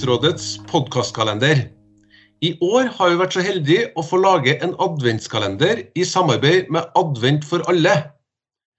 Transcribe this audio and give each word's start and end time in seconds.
til 0.00 0.62
podkastkalender. 0.70 1.66
I 2.40 2.54
år 2.64 2.86
har 2.96 3.10
vi 3.10 3.18
vært 3.20 3.34
så 3.36 3.42
heldige 3.44 3.90
å 4.00 4.02
få 4.02 4.16
lage 4.22 4.54
en 4.64 4.72
adventskalender 4.80 5.82
i 5.92 6.06
samarbeid 6.08 6.70
med 6.72 6.88
Advent 6.96 7.44
for 7.44 7.60
alle. 7.68 7.92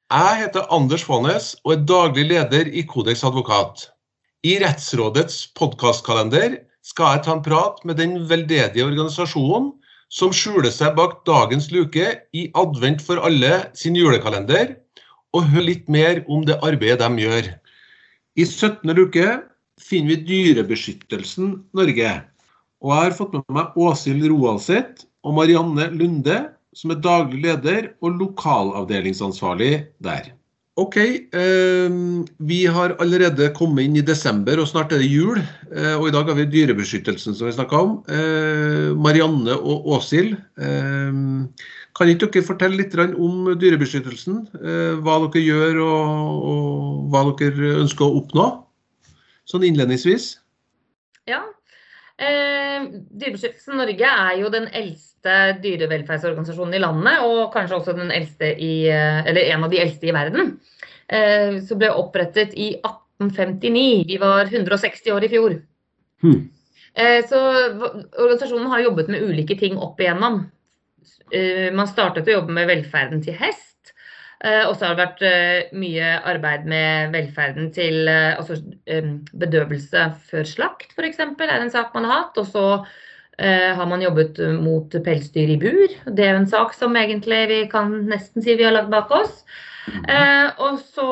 Jeg 0.09 0.39
heter 0.39 0.65
Anders 0.73 1.03
Faanes 1.05 1.51
og 1.61 1.75
er 1.75 1.83
daglig 1.85 2.25
leder 2.31 2.71
i 2.73 2.81
Kodeks 2.89 3.21
advokat. 3.27 3.91
I 4.41 4.57
Rettsrådets 4.63 5.51
podkastkalender 5.53 6.57
skal 6.81 7.13
jeg 7.13 7.23
ta 7.27 7.35
en 7.37 7.45
prat 7.45 7.77
med 7.85 8.01
den 8.01 8.17
veldedige 8.25 8.87
organisasjonen 8.87 9.69
som 10.09 10.33
skjuler 10.33 10.73
seg 10.73 10.97
bak 10.97 11.19
dagens 11.29 11.69
luke 11.69 12.15
i 12.33 12.47
Advent 12.57 13.05
for 13.05 13.21
alle 13.21 13.67
sin 13.77 13.93
julekalender, 13.95 14.73
og 15.37 15.45
høre 15.53 15.69
litt 15.69 15.85
mer 15.87 16.25
om 16.25 16.41
det 16.49 16.57
arbeidet 16.65 17.05
de 17.05 17.29
gjør. 17.29 17.53
I 18.41 18.43
17. 18.47 18.89
luke 18.97 19.29
finner 19.81 20.15
vi 20.15 20.23
Dyrebeskyttelsen 20.29 21.55
Norge. 21.77 22.11
Og 22.81 22.93
jeg 22.93 23.07
har 23.07 23.17
fått 23.17 23.37
med 23.37 23.45
meg 23.53 23.77
Åshild 23.77 24.25
Roalseth 24.31 25.05
og 25.27 25.37
Marianne 25.37 25.91
Lunde, 25.93 26.43
som 26.77 26.93
er 26.93 27.01
daglig 27.03 27.43
leder 27.43 27.91
og 28.01 28.21
lokalavdelingsansvarlig 28.21 29.73
der. 30.03 30.31
OK, 30.79 30.97
eh, 30.97 31.91
vi 32.47 32.61
har 32.65 32.95
allerede 33.03 33.49
kommet 33.57 33.85
inn 33.85 33.97
i 33.99 34.05
desember, 34.07 34.55
og 34.57 34.69
snart 34.69 34.93
er 34.95 35.01
det 35.03 35.09
jul. 35.11 35.41
Eh, 35.67 35.97
og 35.97 36.07
i 36.07 36.13
dag 36.15 36.31
har 36.31 36.39
vi 36.39 36.47
Dyrebeskyttelsen, 36.47 37.35
som 37.35 37.49
vi 37.49 37.53
snakka 37.57 37.81
om. 37.85 37.97
Eh, 38.07 38.95
Marianne 38.95 39.59
og 39.59 39.91
Åshild. 39.97 40.37
Eh, 40.57 41.19
kan 41.91 42.07
ikke 42.07 42.31
dere 42.31 42.47
fortelle 42.47 42.79
litt 42.79 42.95
om 42.95 43.51
Dyrebeskyttelsen? 43.59 44.45
Eh, 44.63 44.95
hva 45.03 45.19
dere 45.27 45.43
gjør 45.43 45.83
og, 45.83 46.49
og 46.55 47.11
hva 47.11 47.25
dere 47.35 47.75
ønsker 47.83 48.07
å 48.07 48.23
oppnå? 48.23 48.47
Sånn 49.49 49.65
innledningsvis. 49.67 50.35
Ja. 51.29 51.41
Eh, 52.21 52.85
Dyrebeskyttelsen 53.09 53.79
Norge 53.79 54.11
er 54.25 54.35
jo 54.41 54.51
den 54.53 54.67
eldste 54.77 55.57
dyrevelferdsorganisasjonen 55.63 56.77
i 56.77 56.81
landet, 56.81 57.25
og 57.25 57.51
kanskje 57.53 57.79
også 57.79 57.95
den 57.97 58.13
eldste 58.13 58.51
i, 58.53 58.87
eh, 58.89 59.25
eller 59.25 59.49
en 59.53 59.65
av 59.65 59.73
de 59.73 59.81
eldste 59.81 60.09
i 60.09 60.15
verden. 60.15 60.55
Eh, 61.07 61.59
som 61.65 61.79
ble 61.81 61.89
opprettet 61.91 62.53
i 62.53 62.75
1859. 62.79 64.05
Vi 64.07 64.17
var 64.21 64.45
160 64.45 65.11
år 65.11 65.25
i 65.25 65.29
fjor. 65.29 65.61
Hmm. 66.21 66.49
Eh, 66.93 67.25
så 67.27 67.39
organisasjonen 67.39 68.69
har 68.71 68.85
jobbet 68.85 69.09
med 69.09 69.23
ulike 69.23 69.57
ting 69.59 69.77
opp 69.77 69.99
igjennom. 69.99 70.45
Eh, 71.31 71.71
man 71.73 71.87
startet 71.87 72.27
å 72.27 72.37
jobbe 72.37 72.53
med 72.55 72.67
velferden 72.69 73.23
til 73.23 73.33
hest. 73.39 73.70
Uh, 74.41 74.63
og 74.71 74.73
så 74.73 74.87
har 74.87 74.95
det 74.95 75.03
vært 75.03 75.19
uh, 75.21 75.73
mye 75.77 76.05
arbeid 76.31 76.63
med 76.69 77.11
velferden 77.13 77.67
til 77.75 78.09
uh, 78.09 78.39
altså, 78.39 78.57
bedøvelse 79.37 80.07
før 80.31 80.47
slakt, 80.49 80.95
f.eks. 80.97 81.21
er 81.21 81.53
en 81.59 81.73
sak 81.73 81.93
man 81.93 82.07
har 82.09 82.23
hatt. 82.23 82.41
Og 82.41 82.49
så 82.49 82.67
har 83.41 83.87
man 83.89 84.03
jobbet 84.03 84.37
mot 84.61 84.93
pelsdyr 85.01 85.49
i 85.49 85.55
bur. 85.57 85.93
Det 86.13 86.25
er 86.27 86.35
en 86.37 86.45
sak 86.45 86.75
som 86.77 86.93
egentlig 86.99 87.39
vi 87.49 87.59
kan 87.71 87.89
nesten 88.05 88.43
si 88.43 88.53
vi 88.59 88.67
har 88.67 88.75
lagt 88.75 88.91
bak 88.91 89.09
oss. 89.15 89.39
og 90.61 90.75
så 90.83 91.07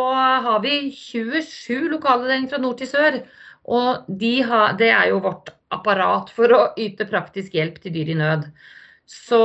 har 0.46 0.60
vi 0.62 0.92
27 0.94 1.88
lokalavdelinger 1.96 2.52
fra 2.52 2.60
nord 2.62 2.78
til 2.84 2.92
sør. 2.92 3.18
Og 3.66 4.12
de 4.22 4.34
har, 4.46 4.76
det 4.78 4.92
er 4.92 5.10
jo 5.10 5.24
vårt 5.26 5.50
apparat 5.74 6.30
for 6.36 6.54
å 6.54 6.62
yte 6.78 7.08
praktisk 7.10 7.56
hjelp 7.58 7.82
til 7.82 7.98
dyr 7.98 8.14
i 8.14 8.20
nød. 8.20 8.46
Så 9.10 9.42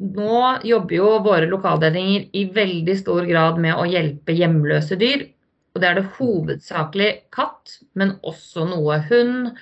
nå 0.00 0.38
jobber 0.64 0.96
jo 0.96 1.08
våre 1.24 1.48
lokaldelinger 1.50 2.30
i 2.32 2.46
veldig 2.54 2.94
stor 2.96 3.26
grad 3.28 3.60
med 3.60 3.76
å 3.76 3.84
hjelpe 3.84 4.32
hjemløse 4.32 4.96
dyr. 5.00 5.26
Og 5.72 5.82
det 5.82 5.88
er 5.88 5.98
det 5.98 6.08
hovedsakelig 6.16 7.10
katt, 7.32 7.76
men 7.96 8.14
også 8.28 8.64
noe 8.70 8.98
hund, 9.10 9.52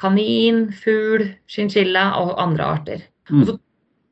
kanin, 0.00 0.66
fugl, 0.76 1.26
chinchilla 1.48 2.10
og 2.20 2.36
andre 2.40 2.68
arter. 2.76 3.02
Mm. 3.30 3.40
Og 3.40 3.48
så 3.48 3.56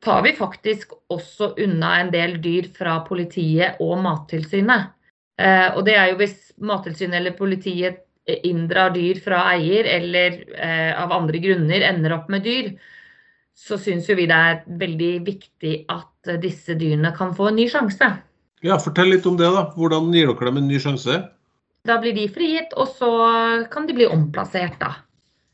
tar 0.05 0.25
vi 0.25 0.35
faktisk 0.37 0.97
også 1.13 1.53
unna 1.61 1.95
en 2.01 2.13
del 2.13 2.37
dyr 2.41 2.69
fra 2.73 2.99
politiet 3.05 3.81
og 3.85 3.97
Mattilsynet. 4.03 4.93
Eh, 5.39 5.67
og 5.75 5.83
det 5.85 5.97
er 5.97 6.11
jo 6.11 6.21
hvis 6.21 6.37
Mattilsynet 6.65 7.21
eller 7.21 7.37
politiet 7.37 8.05
inndrar 8.45 8.93
dyr 8.93 9.21
fra 9.21 9.45
eier, 9.55 9.85
eller 9.89 10.41
eh, 10.53 10.93
av 10.97 11.13
andre 11.13 11.41
grunner 11.41 11.85
ender 11.93 12.17
opp 12.17 12.29
med 12.29 12.45
dyr, 12.45 12.73
så 13.59 13.77
syns 13.81 14.07
jo 14.09 14.15
vi 14.17 14.27
det 14.29 14.37
er 14.37 14.61
veldig 14.79 15.11
viktig 15.27 15.73
at 15.91 16.31
disse 16.41 16.77
dyrene 16.79 17.11
kan 17.15 17.33
få 17.35 17.49
en 17.49 17.59
ny 17.59 17.67
sjanse. 17.71 18.07
Ja, 18.65 18.79
Fortell 18.81 19.11
litt 19.13 19.27
om 19.27 19.37
det. 19.39 19.49
da. 19.55 19.67
Hvordan 19.75 20.11
gir 20.15 20.31
dere 20.31 20.49
dem 20.49 20.61
en 20.61 20.67
ny 20.67 20.79
sjanse? 20.81 21.19
Da 21.87 21.99
blir 22.01 22.15
de 22.15 22.27
frigitt, 22.31 22.73
og 22.75 22.89
så 22.91 23.11
kan 23.71 23.87
de 23.87 23.95
bli 23.95 24.07
omplassert, 24.09 24.79
da. 24.81 24.97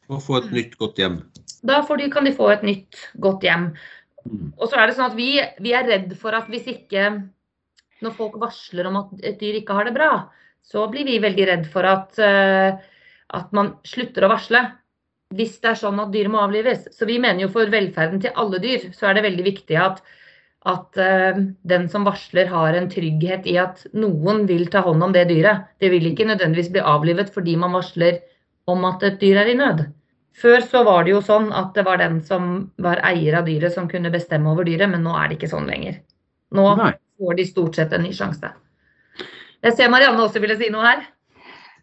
Og 0.10 0.22
få 0.22 0.40
et 0.40 0.52
nytt, 0.54 0.78
godt 0.78 1.02
hjem? 1.02 1.20
Da 1.66 1.82
de, 1.82 2.10
kan 2.14 2.26
de 2.26 2.34
få 2.36 2.50
et 2.54 2.66
nytt, 2.66 2.98
godt 3.22 3.46
hjem. 3.46 3.72
Mm. 4.26 4.54
Og 4.58 4.70
så 4.70 4.78
er 4.78 4.90
det 4.90 4.98
sånn 4.98 5.12
at 5.12 5.18
vi, 5.18 5.30
vi, 5.62 5.74
er 5.78 5.88
redd 5.90 6.14
for 6.18 6.34
at 6.34 6.50
hvis 6.50 6.66
ikke 6.72 7.12
Når 8.02 8.14
folk 8.18 8.34
varsler 8.42 8.90
om 8.90 8.98
at 9.00 9.12
et 9.24 9.38
dyr 9.40 9.56
ikke 9.62 9.76
har 9.78 9.88
det 9.88 9.94
bra, 9.96 10.28
så 10.66 10.84
blir 10.92 11.06
vi 11.08 11.22
veldig 11.24 11.46
redd 11.48 11.70
for 11.72 11.88
at, 11.88 12.18
uh, 12.20 12.76
at 13.40 13.54
man 13.56 13.70
slutter 13.88 14.26
å 14.26 14.30
varsle 14.34 14.60
hvis 15.34 15.58
det 15.64 15.72
er 15.72 15.80
sånn 15.80 16.00
at 16.04 16.12
dyr 16.14 16.30
må 16.32 16.44
avlives. 16.44 16.86
Så 16.94 17.08
vi 17.10 17.18
mener 17.22 17.46
jo 17.46 17.54
for 17.54 17.72
velferden 17.72 18.22
til 18.22 18.36
alle 18.38 18.62
dyr, 18.62 18.92
så 18.94 19.10
er 19.10 19.18
det 19.18 19.26
veldig 19.26 19.46
viktig 19.48 19.80
at, 19.82 20.02
at 20.70 21.02
uh, 21.02 21.42
den 21.66 21.90
som 21.92 22.06
varsler 22.08 22.50
har 22.52 22.78
en 22.78 22.90
trygghet 22.92 23.48
i 23.50 23.58
at 23.62 23.86
noen 23.98 24.46
vil 24.50 24.68
ta 24.72 24.84
hånd 24.86 25.04
om 25.08 25.16
det 25.16 25.28
dyret. 25.32 25.66
Det 25.82 25.90
vil 25.94 26.12
ikke 26.12 26.30
nødvendigvis 26.30 26.72
bli 26.76 26.86
avlivet 26.86 27.34
fordi 27.34 27.58
man 27.60 27.76
varsler 27.76 28.22
om 28.70 28.86
at 28.88 29.04
et 29.06 29.22
dyr 29.22 29.42
er 29.44 29.52
i 29.52 29.58
nød. 29.58 29.88
Før 30.36 30.60
så 30.68 30.82
var 30.84 31.06
det 31.06 31.14
jo 31.14 31.22
sånn 31.24 31.48
at 31.56 31.72
det 31.78 31.86
var 31.88 32.02
den 32.02 32.20
som 32.26 32.56
var 32.84 33.00
eier 33.08 33.38
av 33.40 33.48
dyret 33.48 33.74
som 33.74 33.88
kunne 33.88 34.12
bestemme 34.12 34.52
over 34.52 34.68
dyret, 34.68 34.90
men 34.92 35.06
nå 35.06 35.14
er 35.16 35.30
det 35.30 35.38
ikke 35.40 35.54
sånn 35.54 35.70
lenger. 35.70 36.02
Nå 36.56 36.66
Nei. 36.80 36.92
får 37.22 37.38
de 37.40 37.46
stort 37.48 37.80
sett 37.80 37.94
en 37.96 38.04
ny 38.04 38.12
sjanse. 38.16 38.52
Jeg 39.66 39.78
ser 39.78 39.90
Marianne 39.90 40.22
også 40.22 40.42
ville 40.44 40.58
si 40.60 40.68
noe 40.74 40.84
her. 40.86 41.06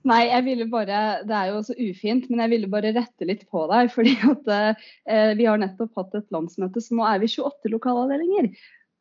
Nei, 0.09 0.23
jeg 0.27 0.43
ville 0.49 0.67
bare 0.67 1.01
Det 1.23 1.35
er 1.39 1.51
jo 1.53 1.61
så 1.63 1.75
ufint, 1.79 2.29
men 2.31 2.43
jeg 2.43 2.51
ville 2.57 2.71
bare 2.71 2.91
rette 2.97 3.27
litt 3.29 3.45
på 3.51 3.65
deg. 3.71 3.91
fordi 3.95 4.17
at 4.33 4.53
eh, 4.53 5.33
vi 5.39 5.47
har 5.47 5.61
nettopp 5.63 6.01
hatt 6.01 6.17
et 6.19 6.31
landsmøte, 6.35 6.83
så 6.83 6.99
nå 6.99 7.07
er 7.07 7.23
vi 7.23 7.31
28 7.31 7.71
lokalavdelinger. 7.75 8.51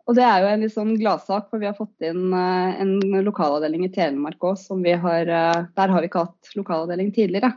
Og 0.10 0.18
det 0.18 0.24
er 0.26 0.44
jo 0.44 0.50
en 0.50 0.64
litt 0.66 0.74
sånn 0.74 0.94
gladsak, 1.00 1.50
for 1.50 1.62
vi 1.62 1.70
har 1.70 1.78
fått 1.78 2.06
inn 2.06 2.34
eh, 2.34 2.82
en 2.84 2.96
lokalavdeling 3.26 3.86
i 3.88 3.92
Telemark 3.94 4.44
òg, 4.46 4.58
som 4.62 4.82
vi 4.86 4.94
har 4.94 5.30
eh, 5.30 5.68
Der 5.78 5.94
har 5.94 6.02
vi 6.04 6.10
ikke 6.12 6.26
hatt 6.28 6.56
lokalavdeling 6.58 7.14
tidligere. 7.16 7.54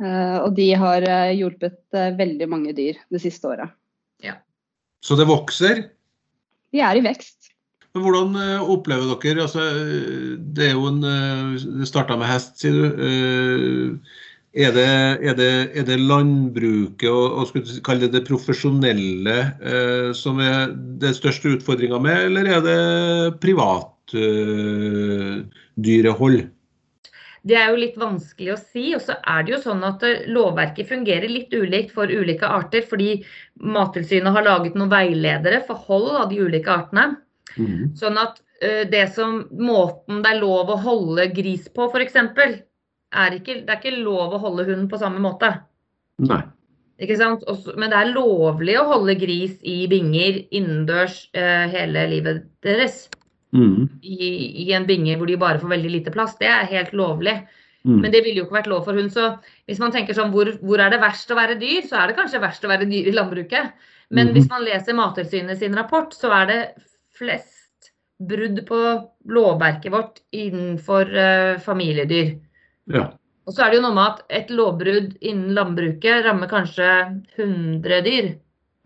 Eh, 0.00 0.38
og 0.40 0.54
de 0.56 0.70
har 0.80 1.04
eh, 1.04 1.34
hjulpet 1.36 1.82
eh, 1.96 2.12
veldig 2.16 2.48
mange 2.48 2.74
dyr 2.76 3.00
det 3.12 3.20
siste 3.22 3.50
året. 3.50 3.72
Ja. 4.24 4.38
Så 5.04 5.16
det 5.18 5.28
vokser? 5.28 5.84
De 6.72 6.82
er 6.84 6.96
i 6.96 7.04
vekst. 7.04 7.39
Men 7.94 8.02
hvordan 8.04 8.34
eh, 8.38 8.68
opplever 8.70 9.16
dere 9.18 9.42
altså, 9.46 9.62
Det 10.54 10.64
er 10.68 10.74
jo 10.76 10.84
en 10.92 11.00
eh, 11.06 11.46
Det 11.80 11.88
starta 11.90 12.12
med 12.18 12.30
hest, 12.30 12.52
sier 12.62 12.74
du. 12.76 12.84
Eh, 13.06 13.88
er 14.50 14.70
det, 14.74 14.90
er 15.22 15.34
det, 15.38 15.70
er 15.78 15.84
det 15.86 16.02
landbruket 16.02 17.06
og, 17.06 17.38
og 17.38 17.46
skulle 17.46 17.86
kalle 17.86 18.02
det 18.08 18.16
det 18.16 18.26
profesjonelle 18.26 19.54
som 20.18 20.42
er 20.42 20.74
den 20.74 21.14
største 21.14 21.54
utfordringa 21.54 22.02
med, 22.02 22.18
eller 22.26 22.42
er 22.56 22.60
det 22.64 22.74
privatdyrehold? 23.44 26.38
Eh, 26.42 26.50
det 27.46 27.56
er 27.60 27.70
jo 27.70 27.78
litt 27.78 27.94
vanskelig 28.02 28.50
å 28.56 28.58
si. 28.58 28.90
Og 28.98 29.02
så 29.06 29.14
er 29.22 29.46
det 29.46 29.54
jo 29.54 29.62
sånn 29.68 29.86
at 29.86 30.02
lovverket 30.26 30.90
fungerer 30.90 31.30
litt 31.30 31.54
ulikt 31.54 31.94
for 31.94 32.10
ulike 32.10 32.50
arter. 32.50 32.82
Fordi 32.90 33.22
Mattilsynet 33.62 34.34
har 34.34 34.42
laget 34.50 34.74
noen 34.74 34.90
veiledere 34.90 35.62
for 35.70 35.78
hold 35.86 36.10
av 36.24 36.34
de 36.34 36.42
ulike 36.42 36.74
artene. 36.74 37.22
Mm. 37.56 37.90
Sånn 37.98 38.20
at 38.20 38.38
uh, 38.62 38.84
det 38.90 39.06
som 39.16 39.42
måten 39.58 40.22
det 40.24 40.34
er 40.34 40.42
lov 40.42 40.70
å 40.70 40.78
holde 40.84 41.30
gris 41.34 41.68
på, 41.72 41.90
f.eks., 41.90 42.18
er 43.10 43.34
ikke, 43.34 43.62
det 43.66 43.72
er 43.72 43.80
ikke 43.80 43.98
lov 44.04 44.36
å 44.36 44.42
holde 44.42 44.68
hund 44.68 44.86
på 44.90 45.00
samme 45.00 45.22
måte. 45.22 45.50
Nei. 46.22 46.44
Ikke 47.00 47.16
sant? 47.16 47.46
Også, 47.48 47.72
men 47.80 47.90
det 47.90 47.96
er 47.96 48.12
lovlig 48.12 48.76
å 48.76 48.88
holde 48.90 49.16
gris 49.18 49.56
i 49.66 49.86
binger 49.90 50.42
innendørs 50.52 51.24
uh, 51.32 51.64
hele 51.72 52.04
livet 52.10 52.44
deres. 52.64 53.06
Mm. 53.56 53.88
I, 54.04 54.28
I, 54.62 54.68
en 54.76 54.86
binge 54.86 55.16
hvor 55.18 55.26
de 55.26 55.38
bare 55.40 55.58
får 55.62 55.72
veldig 55.72 55.94
lite 55.96 56.12
plass. 56.14 56.36
Det 56.38 56.50
er 56.50 56.68
helt 56.70 56.92
lovlig. 56.94 57.40
Mm. 57.88 58.02
Men 58.02 58.12
det 58.12 58.20
ville 58.26 58.42
jo 58.42 58.46
ikke 58.46 58.58
vært 58.58 58.70
lov 58.70 58.84
for 58.84 58.98
hund. 58.98 59.08
Så 59.14 59.30
hvis 59.70 59.80
man 59.82 59.94
tenker 59.94 60.16
sånn 60.16 60.32
hvor, 60.34 60.52
hvor, 60.60 60.82
er 60.82 60.92
det 60.92 61.00
verst 61.02 61.32
å 61.32 61.38
være 61.38 61.56
dyr, 61.60 61.80
så 61.88 62.02
er 62.02 62.10
det 62.10 62.18
kanskje 62.20 62.42
verst 62.44 62.68
å 62.68 62.70
være 62.70 62.88
dyr 62.90 63.08
i 63.08 63.16
landbruket. 63.16 63.88
Men 64.12 64.28
mm. 64.30 64.36
hvis 64.36 64.50
man 64.52 64.66
leser 64.66 64.98
Mattilsynet 64.98 65.62
sin 65.62 65.76
rapport, 65.78 66.12
så 66.14 66.32
er 66.36 66.50
det 66.50 66.60
flest 67.20 67.90
brudd 68.20 68.60
på 68.68 68.78
lovverket 69.32 69.92
vårt 69.92 70.20
innenfor 70.36 71.08
uh, 71.14 71.58
familiedyr. 71.64 72.34
Ja. 72.92 73.06
Og 73.48 73.54
så 73.56 73.64
er 73.64 73.72
det 73.72 73.80
jo 73.80 73.86
noe 73.86 73.96
med 73.96 74.04
at 74.04 74.36
et 74.40 74.52
lovbrudd 74.52 75.14
innen 75.24 75.54
landbruket 75.56 76.24
rammer 76.26 76.50
kanskje 76.50 76.86
100 77.38 78.02
dyr. 78.06 78.32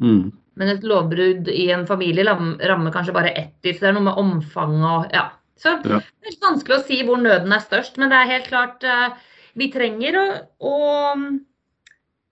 Mm. 0.03 0.31
Men 0.55 0.71
et 0.71 0.87
lovbrudd 0.87 1.51
i 1.51 1.67
en 1.75 1.87
familie 1.89 2.25
rammer 2.27 2.95
kanskje 2.95 3.17
bare 3.17 3.35
ett 3.35 3.57
dyr. 3.65 3.75
Så 3.75 3.85
det 3.85 3.91
er 3.91 3.97
noe 3.99 4.07
med 4.07 4.21
omfanget 4.23 4.87
og 4.91 5.17
ja. 5.17 5.27
Så 5.59 5.75
Ja. 5.85 6.01
det 6.23 6.31
er 6.31 6.39
vanskelig 6.43 6.77
å 6.79 6.85
si 6.87 7.03
hvor 7.07 7.21
nøden 7.21 7.53
er 7.55 7.63
størst, 7.63 7.99
men 7.99 8.11
det 8.11 8.19
er 8.19 8.33
helt 8.33 8.49
klart 8.51 8.83
eh, 8.85 9.15
vi 9.55 9.69
trenger 9.71 10.17
å, 10.19 10.25
å 10.59 10.75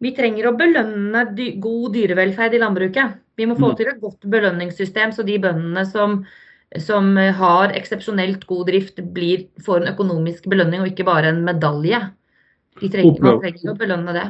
vi 0.02 0.12
trenger 0.16 0.48
å 0.48 0.56
belønne 0.58 1.24
dy 1.36 1.52
god 1.62 1.92
dyrevelferd 1.94 2.56
i 2.56 2.62
landbruket. 2.62 3.20
Vi 3.38 3.46
må 3.46 3.54
få 3.58 3.70
Mm. 3.70 3.76
til 3.76 3.88
et 3.92 4.00
godt 4.00 4.26
belønningssystem, 4.26 5.12
så 5.14 5.24
de 5.24 5.38
bøndene 5.38 5.86
som, 5.86 6.24
som 6.78 7.16
har 7.16 7.72
eksepsjonelt 7.78 8.46
god 8.46 8.66
drift, 8.66 8.98
blir, 9.14 9.46
får 9.62 9.82
en 9.82 9.94
økonomisk 9.94 10.50
belønning 10.50 10.82
og 10.82 10.90
ikke 10.90 11.06
bare 11.06 11.30
en 11.30 11.44
medalje. 11.46 12.02
De 12.80 12.88
trenger, 12.88 13.20
man 13.22 13.40
trenger 13.40 13.72
å 13.72 13.78
belønne 13.78 14.12
det. 14.16 14.28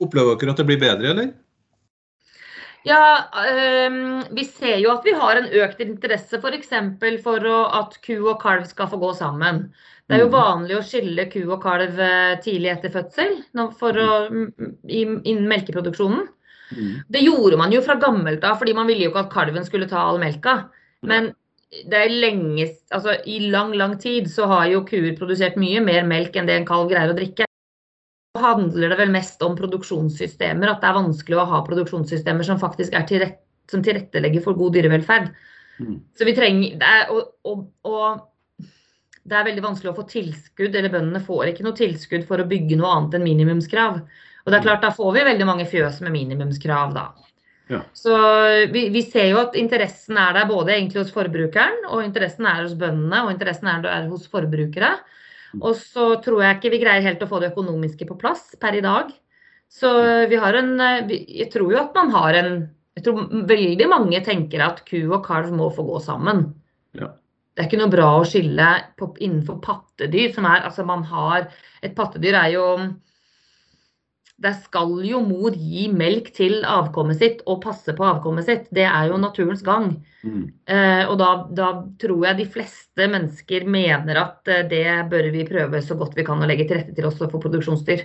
Opplever 0.00 0.38
dere 0.40 0.54
at 0.54 0.56
det 0.62 0.66
blir 0.66 0.80
bedre, 0.80 1.10
eller? 1.12 1.32
Ja, 2.84 3.28
øhm, 3.46 4.24
vi 4.34 4.44
ser 4.44 4.80
jo 4.82 4.90
at 4.90 5.04
vi 5.06 5.12
har 5.14 5.38
en 5.38 5.46
økt 5.62 5.82
interesse 5.84 6.40
f.eks. 6.40 6.72
For, 6.98 7.18
for 7.22 7.46
å, 7.46 7.58
at 7.78 7.98
ku 8.02 8.16
og 8.24 8.40
kalv 8.42 8.66
skal 8.66 8.88
få 8.90 8.98
gå 8.98 9.12
sammen. 9.20 9.68
Det 10.08 10.16
er 10.18 10.24
jo 10.24 10.28
Mhm. 10.28 10.34
vanlig 10.34 10.76
å 10.76 10.82
skille 10.84 11.30
ku 11.30 11.40
og 11.52 11.62
kalv 11.62 11.98
eh, 11.98 12.36
tidlig 12.42 12.72
etter 12.72 12.90
fødsel 12.90 13.44
for 13.78 13.92
å, 13.92 14.28
mm, 14.30 14.52
i- 14.88 15.22
innen 15.30 15.48
melkeproduksjonen. 15.48 16.28
Det 17.10 17.20
gjorde 17.20 17.58
man 17.58 17.70
jo 17.70 17.80
fra 17.82 17.96
gammelt 18.00 18.42
av, 18.44 18.58
fordi 18.58 18.74
man 18.74 18.86
ville 18.86 19.04
jo 19.04 19.10
ikke 19.10 19.26
at 19.26 19.30
kalven 19.30 19.64
skulle 19.64 19.88
ta 19.88 19.98
all 20.08 20.18
melka. 20.18 20.68
Men 21.02 21.34
det 21.70 21.92
er 21.94 22.08
lenge, 22.08 22.66
altså, 22.90 23.14
i 23.26 23.50
lang, 23.50 23.72
lang 23.72 23.98
tid 23.98 24.24
så 24.26 24.46
har 24.46 24.66
jo 24.68 24.80
kuer 24.84 25.16
produsert 25.16 25.56
mye 25.56 25.80
mer 25.84 26.02
melk 26.04 26.32
enn 26.36 26.46
det 26.46 26.56
en 26.60 26.66
kalv 26.66 26.88
greier 26.90 27.12
å 27.12 27.16
drikke. 27.16 27.44
Så 28.34 28.40
handler 28.42 28.88
det 28.88 28.98
vel 28.98 29.10
mest 29.12 29.42
om 29.42 29.54
produksjonssystemer, 29.56 30.70
at 30.70 30.80
det 30.80 30.88
er 30.88 30.94
vanskelig 31.02 31.36
å 31.36 31.46
ha 31.46 31.62
produksjonssystemer 31.66 32.44
som 32.44 32.58
faktisk 32.58 32.94
er 32.94 33.02
tilrett, 33.06 33.38
som 33.68 33.82
tilrettelegger 33.82 34.42
for 34.42 34.54
god 34.54 34.72
dyrevelferd. 34.72 35.34
Mm. 35.80 36.00
Så 36.16 36.24
vi 36.24 36.32
trenger, 36.34 36.78
det 36.78 36.88
er, 36.88 37.10
og, 37.12 37.32
og, 37.44 37.66
og 37.84 38.22
det 39.22 39.38
er 39.38 39.46
veldig 39.46 39.64
vanskelig 39.64 39.92
å 39.92 39.96
få 39.96 40.06
tilskudd, 40.10 40.74
eller 40.74 40.92
bøndene 40.92 41.22
får 41.22 41.52
ikke 41.52 41.66
noe 41.66 41.78
tilskudd 41.78 42.24
for 42.28 42.42
å 42.42 42.48
bygge 42.50 42.78
noe 42.78 42.90
annet 42.96 43.18
enn 43.18 43.26
minimumskrav. 43.26 44.00
Og 44.42 44.50
det 44.50 44.58
er 44.58 44.64
klart, 44.64 44.82
da 44.82 44.90
får 44.94 45.12
vi 45.14 45.28
veldig 45.28 45.46
mange 45.46 45.66
fjøs 45.70 46.00
med 46.02 46.14
minimumskrav, 46.16 46.96
da. 46.96 47.06
Ja. 47.70 47.80
Så 47.96 48.16
vi, 48.72 48.88
vi 48.92 49.02
ser 49.06 49.30
jo 49.30 49.38
at 49.44 49.56
interessen 49.56 50.18
er 50.18 50.34
der 50.36 50.48
både 50.50 50.74
egentlig 50.74 51.04
hos 51.04 51.14
forbrukeren, 51.14 51.86
og 51.88 52.02
interessen 52.04 52.48
er 52.50 52.64
hos 52.64 52.74
bøndene, 52.78 53.22
og 53.24 53.32
interessen 53.36 53.70
er 53.70 53.84
der 53.86 54.10
hos 54.10 54.26
forbrukere. 54.32 54.96
Og 55.60 55.76
så 55.78 56.14
tror 56.24 56.42
jeg 56.42 56.58
ikke 56.58 56.72
vi 56.74 56.82
greier 56.82 57.04
helt 57.04 57.22
å 57.24 57.28
få 57.30 57.42
det 57.42 57.52
økonomiske 57.52 58.08
på 58.08 58.18
plass 58.20 58.54
per 58.60 58.76
i 58.78 58.84
dag. 58.84 59.12
Så 59.72 59.88
vi 60.28 60.36
har 60.36 60.56
en 60.58 60.74
Jeg 61.08 61.48
tror 61.52 61.72
jo 61.72 61.78
at 61.80 61.94
man 61.96 62.10
har 62.12 62.36
en 62.36 62.50
Jeg 62.96 63.06
tror 63.06 63.28
veldig 63.48 63.86
mange 63.88 64.20
tenker 64.24 64.60
at 64.60 64.82
ku 64.88 64.98
og 65.06 65.22
kalv 65.24 65.52
må 65.56 65.70
få 65.72 65.84
gå 65.86 66.00
sammen. 66.04 66.50
Ja. 66.98 67.14
Det 67.52 67.60
er 67.60 67.68
ikke 67.68 67.80
noe 67.82 67.92
bra 67.92 68.08
å 68.16 68.26
skille 68.28 68.68
på, 68.96 69.10
innenfor 69.20 69.58
pattedyr, 69.64 70.30
som 70.32 70.46
er 70.48 70.64
Altså 70.68 70.86
man 70.88 71.02
har 71.04 71.50
Et 71.84 71.92
pattedyr 71.96 72.36
er 72.38 72.54
jo 72.54 72.66
Der 74.42 74.54
skal 74.64 74.94
jo 75.04 75.20
mor 75.26 75.52
gi 75.54 75.84
melk 75.92 76.32
til 76.34 76.62
avkommet 76.64 77.20
sitt 77.20 77.42
og 77.46 77.60
passe 77.62 77.92
på 77.94 78.06
avkommet 78.08 78.48
sitt. 78.48 78.64
Det 78.74 78.88
er 78.88 79.12
jo 79.12 79.20
naturens 79.20 79.60
gang. 79.62 79.92
Mm. 80.24 80.48
Eh, 80.66 81.02
og 81.06 81.14
da, 81.20 81.28
da 81.54 81.68
tror 82.02 82.24
jeg 82.26 82.40
de 82.40 82.46
fleste 82.50 83.06
mennesker 83.12 83.68
mener 83.70 84.18
at 84.18 84.50
eh, 84.50 84.64
det 84.66 84.82
bør 85.12 85.28
vi 85.36 85.44
prøve 85.46 85.82
så 85.86 85.94
godt 86.00 86.16
vi 86.18 86.24
kan 86.26 86.42
å 86.42 86.48
legge 86.50 86.66
til 86.66 86.80
rette 86.80 86.96
til 86.96 87.06
også 87.06 87.28
for 87.28 87.44
produksjonsdyr. 87.44 88.02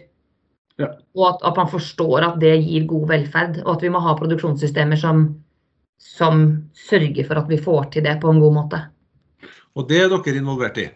Ja. 0.78 0.92
Og 1.18 1.26
at, 1.32 1.42
at 1.50 1.58
man 1.58 1.72
forstår 1.72 2.28
at 2.28 2.38
det 2.44 2.54
gir 2.60 2.86
god 2.92 3.08
velferd, 3.16 3.58
og 3.64 3.72
at 3.74 3.88
vi 3.88 3.92
må 3.96 4.04
ha 4.06 4.14
produksjonssystemer 4.20 5.02
som, 5.02 5.26
som 5.98 6.46
sørger 6.86 7.26
for 7.26 7.42
at 7.42 7.50
vi 7.50 7.58
får 7.66 7.90
til 7.98 8.06
det 8.06 8.20
på 8.22 8.30
en 8.30 8.44
god 8.46 8.56
måte. 8.60 8.84
Og 9.78 9.86
det 9.90 10.00
er 10.04 10.10
dere 10.10 10.40
involvert 10.40 10.80
i? 10.82 10.88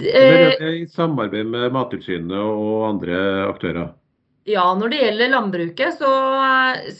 Eh, 0.00 0.54
det 0.58 0.70
i 0.80 0.86
samarbeid 0.88 1.46
med 1.52 1.74
Mattilsynet 1.74 2.32
og 2.40 2.86
andre 2.88 3.18
aktører? 3.50 3.92
Ja, 4.48 4.64
når 4.76 4.90
det 4.92 4.98
gjelder 5.00 5.30
landbruket, 5.32 5.94
så, 5.96 6.10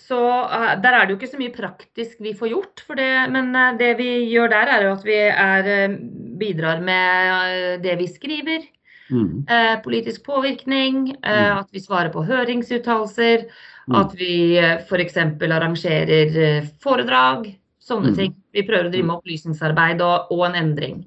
så 0.07 0.21
eh, 0.45 0.71
der 0.85 0.97
er 0.97 1.05
det 1.05 1.15
jo 1.15 1.19
ikke 1.19 1.33
så 1.33 1.41
mye 1.41 1.53
praktisk 1.57 2.21
vi 2.25 2.33
får 2.37 2.53
gjort. 2.55 2.85
For 2.87 3.01
det, 3.01 3.09
men 3.33 3.51
eh, 3.57 3.75
det 3.81 3.91
vi 4.01 4.11
gjør 4.33 4.53
der, 4.53 4.73
er 4.77 4.87
jo 4.87 4.95
at 4.95 5.05
vi 5.09 5.19
er, 5.33 5.99
bidrar 6.41 6.81
med 6.85 7.83
det 7.85 7.99
vi 8.01 8.09
skriver. 8.13 8.71
Mm. 9.13 9.45
eh, 9.53 9.75
politisk 9.85 10.23
påvirkning, 10.25 11.11
eh, 11.23 11.51
Mm. 11.53 11.59
at 11.61 11.69
vi 11.73 11.81
svarer 11.81 12.09
på 12.13 12.23
høringsuttalelser, 12.25 13.45
Mm. 13.85 13.97
at 14.01 14.15
vi 14.17 14.57
f.eks. 14.89 15.17
arrangerer 15.45 16.65
foredrag. 16.81 17.51
Sånne 17.85 18.13
Mm. 18.13 18.17
ting. 18.17 18.37
Vi 18.53 18.63
prøver 18.65 18.89
å 18.89 18.93
drive 18.93 19.07
med 19.07 19.19
opplysningsarbeid 19.19 20.01
og, 20.01 20.31
og 20.33 20.47
en 20.47 20.57
endring. 20.57 21.03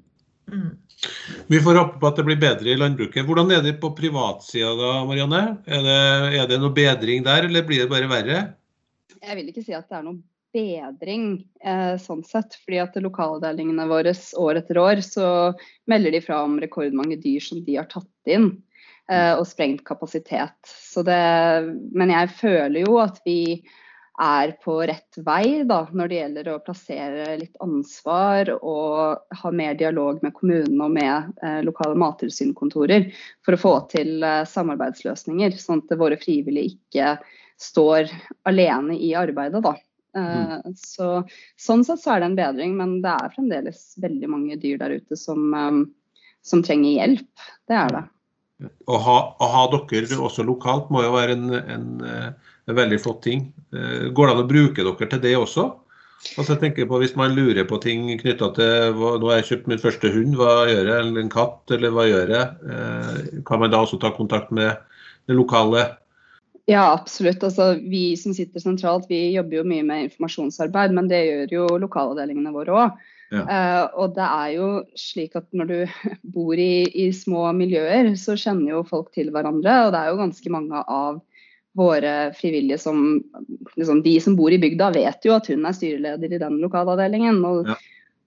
Mm. 0.48 0.76
Vi 1.48 1.60
får 1.62 1.78
håpe 1.78 1.98
på 2.00 2.08
at 2.08 2.16
det 2.18 2.24
blir 2.26 2.38
bedre 2.40 2.70
i 2.70 2.78
landbruket. 2.78 3.26
Hvordan 3.26 3.52
er 3.54 3.62
det 3.62 3.80
på 3.82 3.90
privatsida 3.98 4.72
da, 4.78 4.92
Marianne? 5.06 5.42
Er 5.66 5.84
det, 5.86 5.98
er 6.38 6.48
det 6.50 6.58
noe 6.62 6.74
bedring 6.74 7.22
der, 7.26 7.46
eller 7.48 7.66
blir 7.66 7.84
det 7.84 7.90
bare 7.92 8.10
verre? 8.10 8.40
Jeg 9.18 9.38
vil 9.38 9.50
ikke 9.50 9.64
si 9.66 9.74
at 9.76 9.88
det 9.90 9.98
er 9.98 10.06
noe 10.06 10.20
bedring 10.54 11.26
eh, 11.62 11.96
sånn 12.00 12.22
sett. 12.26 12.56
fordi 12.64 12.80
at 12.82 12.96
lokalavdelingene 13.02 13.88
våre 13.90 14.14
år 14.42 14.62
etter 14.62 14.80
år 14.80 15.02
så 15.04 15.28
melder 15.90 16.14
de 16.14 16.22
fra 16.24 16.40
om 16.46 16.56
rekordmange 16.62 17.18
dyr 17.20 17.44
som 17.44 17.60
de 17.66 17.76
har 17.78 17.90
tatt 17.90 18.32
inn. 18.32 18.50
Eh, 19.08 19.34
og 19.38 19.46
sprengt 19.48 19.86
kapasitet. 19.88 20.58
Så 20.68 21.02
det, 21.06 21.20
men 21.96 22.10
jeg 22.12 22.32
føler 22.36 22.82
jo 22.84 22.98
at 23.00 23.22
vi 23.24 23.62
er 24.22 24.52
på 24.64 24.76
rett 24.88 25.18
vei 25.24 25.62
da, 25.68 25.82
når 25.94 26.10
det 26.10 26.18
gjelder 26.18 26.50
å 26.52 26.60
plassere 26.64 27.36
litt 27.38 27.58
ansvar 27.62 28.50
og 28.58 29.34
ha 29.42 29.52
mer 29.54 29.76
dialog 29.78 30.22
med 30.24 30.34
kommunene 30.36 30.88
og 30.88 30.94
med 30.96 31.42
eh, 31.42 31.60
lokale 31.66 31.98
mattilsynkontorer 32.02 33.10
for 33.46 33.54
å 33.54 33.60
få 33.62 33.74
til 33.92 34.24
eh, 34.26 34.44
samarbeidsløsninger, 34.48 35.54
sånn 35.58 35.84
at 35.84 35.98
våre 36.00 36.18
frivillige 36.20 36.74
ikke 36.74 37.14
står 37.58 38.10
alene 38.48 38.98
i 38.98 39.12
arbeidet. 39.18 39.62
Da. 39.64 39.76
Eh, 40.18 40.58
så, 40.76 41.08
sånn 41.60 41.84
sett 41.86 42.02
så 42.02 42.14
er 42.14 42.22
det 42.22 42.30
en 42.30 42.38
bedring, 42.38 42.76
men 42.78 42.98
det 43.04 43.14
er 43.14 43.34
fremdeles 43.34 43.82
veldig 44.02 44.30
mange 44.30 44.58
dyr 44.60 44.78
der 44.80 44.98
ute 44.98 45.18
som, 45.18 45.48
eh, 45.54 45.82
som 46.42 46.62
trenger 46.66 46.96
hjelp. 46.96 47.50
Det 47.68 47.78
er 47.78 47.92
det. 47.96 48.04
Å 48.90 48.98
ha, 48.98 49.18
ha 49.38 49.66
dere 49.70 50.18
også 50.18 50.42
lokalt 50.46 50.88
må 50.90 51.04
jo 51.04 51.12
være 51.14 51.36
en, 51.36 51.50
en, 51.60 51.90
eh, 52.02 52.54
en 52.68 52.76
veldig 52.76 53.00
flott 53.02 53.22
ting. 53.24 53.48
Eh, 53.74 54.08
Går 54.12 54.28
det 54.28 54.34
an 54.34 54.42
å 54.44 54.48
bruke 54.48 54.84
dere 54.84 55.10
til 55.12 55.22
det 55.24 55.36
også? 55.38 55.68
Altså 56.34 56.56
jeg 56.56 56.60
tenker 56.64 56.88
på 56.90 56.98
Hvis 56.98 57.14
man 57.14 57.36
lurer 57.36 57.62
på 57.68 57.76
ting 57.78 58.08
knytta 58.18 58.48
til 58.56 58.96
hva, 58.98 59.12
Nå 59.22 59.28
har 59.30 59.36
jeg 59.38 59.46
kjøpt 59.52 59.68
min 59.70 59.78
første 59.78 60.10
hund, 60.10 60.34
hva 60.34 60.64
gjør 60.66 60.90
jeg? 60.90 60.96
Eller 60.96 61.22
en 61.22 61.30
katt, 61.30 61.62
eller 61.76 61.94
hva 61.94 62.08
gjør 62.08 62.34
jeg? 62.34 62.72
Eh, 62.74 63.40
Kan 63.46 63.62
man 63.62 63.74
da 63.74 63.84
også 63.84 64.00
ta 64.02 64.10
kontakt 64.16 64.50
med 64.54 64.74
det 65.28 65.36
lokale? 65.38 65.86
Ja, 66.68 66.90
absolutt. 66.92 67.40
Altså, 67.44 67.78
vi 67.80 68.12
som 68.20 68.34
sitter 68.36 68.60
sentralt, 68.60 69.06
vi 69.08 69.30
jobber 69.32 69.62
jo 69.62 69.68
mye 69.68 69.84
med 69.88 70.02
informasjonsarbeid, 70.08 70.92
men 70.92 71.06
det 71.08 71.22
gjør 71.24 71.54
jo 71.54 71.68
lokalavdelingene 71.80 72.52
våre 72.52 72.74
òg. 72.76 72.98
Ja. 73.32 73.44
Uh, 73.44 73.84
og 74.02 74.12
det 74.16 74.24
er 74.24 74.50
jo 74.54 74.68
slik 74.96 75.36
at 75.36 75.46
når 75.56 75.70
du 75.70 75.78
bor 76.36 76.60
i, 76.60 76.84
i 76.92 77.08
små 77.12 77.46
miljøer, 77.56 78.10
så 78.20 78.36
kjenner 78.40 78.74
jo 78.74 78.84
folk 78.88 79.08
til 79.16 79.32
hverandre. 79.32 79.78
Og 79.86 79.94
det 79.94 80.02
er 80.02 80.12
jo 80.12 80.20
ganske 80.20 80.52
mange 80.52 80.84
av 80.84 81.22
våre 81.76 82.32
frivillige 82.34 82.78
som 82.78 83.22
liksom, 83.76 84.02
De 84.02 84.20
som 84.20 84.36
bor 84.36 84.52
i 84.52 84.58
bygda, 84.58 84.90
vet 84.94 85.24
jo 85.24 85.34
at 85.36 85.46
hun 85.50 85.66
er 85.68 85.76
styreleder 85.76 86.34
i 86.34 86.40
den 86.42 86.58
lokalavdelingen. 86.62 87.44
Og, 87.44 87.68
Ja. 87.68 87.76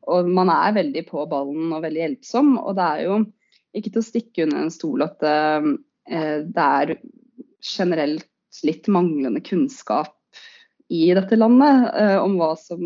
og 0.07 0.29
man 0.29 0.49
er 0.49 0.77
veldig 0.77 1.05
på 1.09 1.25
ballen 1.29 1.73
og 1.73 1.83
veldig 1.83 2.01
hjelpsom. 2.05 2.57
Og 2.59 2.75
det 2.75 2.87
er 2.87 3.03
jo 3.07 3.19
ikke 3.75 3.91
til 3.91 4.01
å 4.01 4.07
stikke 4.07 4.43
under 4.43 4.65
en 4.65 4.73
stol 4.73 5.03
at 5.03 5.23
eh, 5.23 5.71
det 6.47 6.67
er 6.67 6.97
generelt 7.61 8.27
litt 8.67 8.87
manglende 8.91 9.41
kunnskap 9.41 10.15
i 10.91 11.13
dette 11.15 11.37
landet 11.39 11.91
eh, 11.95 12.17
om 12.19 12.35
hva 12.39 12.51
som 12.59 12.81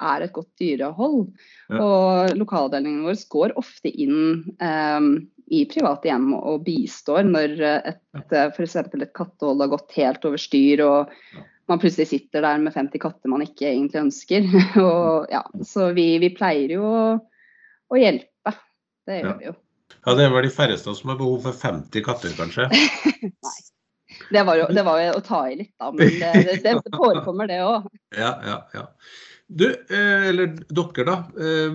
er 0.00 0.24
et 0.26 0.32
godt 0.34 0.50
dyrehold. 0.60 1.30
Ja. 1.68 1.78
Og 1.82 2.34
lokalavdelingen 2.40 3.04
vår 3.06 3.22
går 3.32 3.54
ofte 3.60 3.92
inn 3.92 4.42
eh, 4.62 5.06
i 5.52 5.64
private 5.68 6.08
hjem 6.08 6.32
og 6.38 6.62
bistår 6.66 7.26
når 7.28 7.56
et, 7.68 8.02
f.eks. 8.56 8.76
et 8.82 9.08
kattehold 9.16 9.64
har 9.64 9.72
gått 9.74 9.96
helt 9.98 10.24
over 10.28 10.40
styr 10.40 10.84
og 10.86 11.10
man 11.70 11.80
plutselig 11.80 12.08
sitter 12.10 12.42
der 12.44 12.58
med 12.60 12.74
50 12.74 13.00
katter 13.00 13.30
man 13.30 13.44
ikke 13.44 13.68
egentlig 13.70 14.00
ønsker. 14.02 14.46
og, 14.82 15.28
ja, 15.32 15.42
så 15.66 15.90
vi, 15.96 16.06
vi 16.22 16.32
pleier 16.36 16.74
jo 16.76 16.86
å, 16.86 17.04
å 17.92 18.00
hjelpe. 18.00 18.56
Det 19.06 19.20
gjør 19.20 19.30
Ja. 19.30 19.36
vi 19.40 19.50
jo. 19.50 19.58
Ja, 20.02 20.14
Det 20.18 20.24
er 20.24 20.32
vel 20.34 20.48
de 20.48 20.50
færreste 20.50 20.94
som 20.98 21.12
har 21.12 21.18
behov 21.20 21.44
for 21.44 21.54
50 21.54 22.02
katter, 22.06 22.32
kanskje? 22.38 22.66
Det 24.32 24.42
var 24.44 24.56
jo, 24.56 24.66
det 24.72 24.82
var 24.84 25.00
jo 25.00 25.12
å 25.16 25.20
ta 25.24 25.38
i 25.48 25.54
litt, 25.56 25.72
da. 25.80 25.88
Men 25.92 26.10
det, 26.20 26.30
det, 26.62 26.72
det 26.84 26.92
forekommer, 26.92 27.48
det 27.48 27.58
òg. 27.64 27.86
Ja, 28.16 28.32
ja, 28.44 28.56
ja. 28.76 28.82
Du, 29.52 29.66
eh, 29.68 30.28
eller 30.30 30.54
dere, 30.72 31.04
da. 31.04 31.16
Eh, 31.36 31.74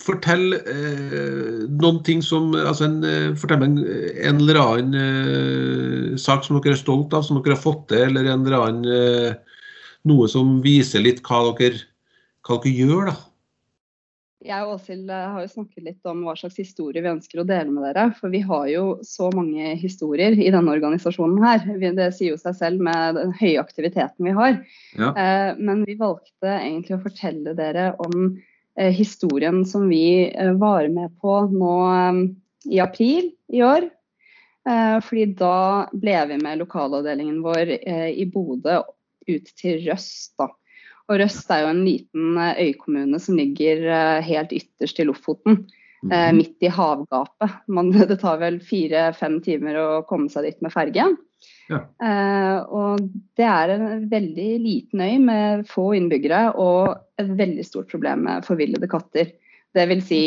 fortell 0.00 0.54
eh, 0.56 1.66
noen 1.68 1.98
ting 2.06 2.22
som 2.24 2.54
altså 2.56 2.86
en, 2.86 3.02
Fortell 3.36 3.60
meg 3.60 3.82
en, 4.24 4.38
eller 4.40 4.60
annen 4.62 6.16
sak 6.16 6.46
som 6.46 6.56
dere 6.56 6.72
er 6.78 6.80
stolt 6.80 7.12
av, 7.12 7.26
som 7.26 7.42
dere 7.42 7.58
har 7.58 7.60
fått 7.60 7.90
til, 7.92 8.06
eller 8.08 8.30
en 8.32 8.46
eller 8.46 8.64
annen 8.64 9.36
noe 10.08 10.28
som 10.32 10.58
viser 10.64 11.04
litt 11.04 11.20
hva 11.26 11.42
dere, 11.58 11.82
hva 12.46 12.60
dere 12.62 12.86
gjør, 12.88 13.10
da. 13.10 13.16
Jeg 14.46 14.62
og 14.62 14.76
Åshild 14.76 15.08
eh, 15.10 15.30
har 15.32 15.42
jo 15.42 15.50
snakket 15.50 15.82
litt 15.82 16.08
om 16.08 16.20
hva 16.22 16.36
slags 16.38 16.60
historie 16.60 17.02
vi 17.02 17.10
ønsker 17.10 17.40
å 17.42 17.46
dele 17.46 17.72
med 17.72 17.82
dere. 17.88 18.04
For 18.14 18.30
vi 18.30 18.40
har 18.46 18.68
jo 18.70 18.84
så 19.06 19.32
mange 19.34 19.72
historier 19.80 20.36
i 20.38 20.50
denne 20.54 20.74
organisasjonen 20.76 21.42
her. 21.42 21.64
Det 21.98 22.10
sier 22.14 22.36
jo 22.36 22.40
seg 22.40 22.54
selv 22.58 22.84
med 22.86 23.18
den 23.18 23.34
høye 23.40 23.58
aktiviteten 23.58 24.28
vi 24.28 24.36
har. 24.36 24.60
Ja. 24.94 25.10
Eh, 25.10 25.50
men 25.58 25.82
vi 25.88 25.98
valgte 25.98 26.54
egentlig 26.54 26.98
å 26.98 27.02
fortelle 27.02 27.56
dere 27.58 27.90
om 28.04 28.30
eh, 28.78 28.92
historien 28.94 29.64
som 29.66 29.88
vi 29.90 30.30
var 30.60 30.86
med 30.94 31.18
på 31.18 31.40
nå 31.50 31.76
i 32.68 32.82
april 32.82 33.32
i 33.50 33.64
år. 33.66 33.90
Fordi 34.68 35.22
da 35.38 35.88
ble 35.96 36.16
vi 36.28 36.36
med 36.42 36.58
lokalavdelingen 36.60 37.38
vår 37.40 37.70
i 37.88 38.26
Bodø 38.28 38.82
ut 39.30 39.52
til 39.56 39.78
Røst. 39.86 40.34
da. 40.36 40.50
Og 41.08 41.20
Røst 41.22 41.50
er 41.52 41.64
jo 41.64 41.72
en 41.72 41.84
liten 41.86 42.36
eh, 42.40 42.64
øykommune 42.68 43.20
som 43.22 43.38
ligger 43.38 43.86
eh, 43.88 44.26
helt 44.26 44.52
ytterst 44.56 45.00
i 45.00 45.08
Lofoten. 45.08 45.64
Mm 46.02 46.10
-hmm. 46.10 46.34
Midt 46.36 46.62
i 46.62 46.68
havgapet. 46.68 47.50
Man, 47.66 47.90
det 48.10 48.20
tar 48.20 48.38
vel 48.38 48.60
fire-fem 48.60 49.40
timer 49.42 49.74
å 49.74 50.02
komme 50.02 50.28
seg 50.28 50.44
dit 50.44 50.62
med 50.62 50.72
ferge. 50.72 51.04
Ja. 51.68 51.80
Eh, 52.02 52.58
og 52.72 53.02
det 53.36 53.44
er 53.44 53.68
en 53.68 54.08
veldig 54.10 54.48
liten 54.60 55.00
øy 55.00 55.18
med 55.18 55.66
få 55.68 55.94
innbyggere 55.94 56.54
og 56.56 56.96
et 57.18 57.28
veldig 57.38 57.64
stort 57.66 57.90
problem 57.90 58.24
med 58.24 58.46
forvillede 58.46 58.88
katter. 58.88 59.32
Det 59.74 59.84
vil 59.90 60.00
si 60.02 60.22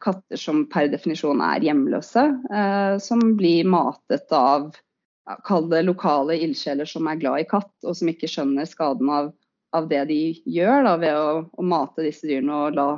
katter 0.00 0.40
som 0.40 0.64
per 0.72 0.88
definisjon 0.88 1.42
er 1.44 1.60
hjemløse, 1.68 2.24
eh, 2.50 2.96
som 2.98 3.36
blir 3.36 3.68
matet 3.68 4.32
av 4.32 4.72
Kall 5.42 5.64
det 5.66 5.80
lokale 5.82 6.36
ildsjeler 6.38 6.86
som 6.86 7.08
er 7.10 7.18
glad 7.18 7.40
i 7.42 7.46
katt, 7.50 7.72
og 7.82 7.96
som 7.98 8.06
ikke 8.12 8.28
skjønner 8.30 8.68
skaden 8.70 9.08
av 9.10 9.32
av 9.74 9.88
det 9.90 10.04
de 10.10 10.20
gjør 10.44 10.86
da, 10.86 10.94
ved 11.00 11.18
å, 11.18 11.28
å, 11.50 11.66
mate 11.66 12.04
disse 12.06 12.28
dyrene 12.28 12.62
og 12.66 12.78
la 12.78 12.88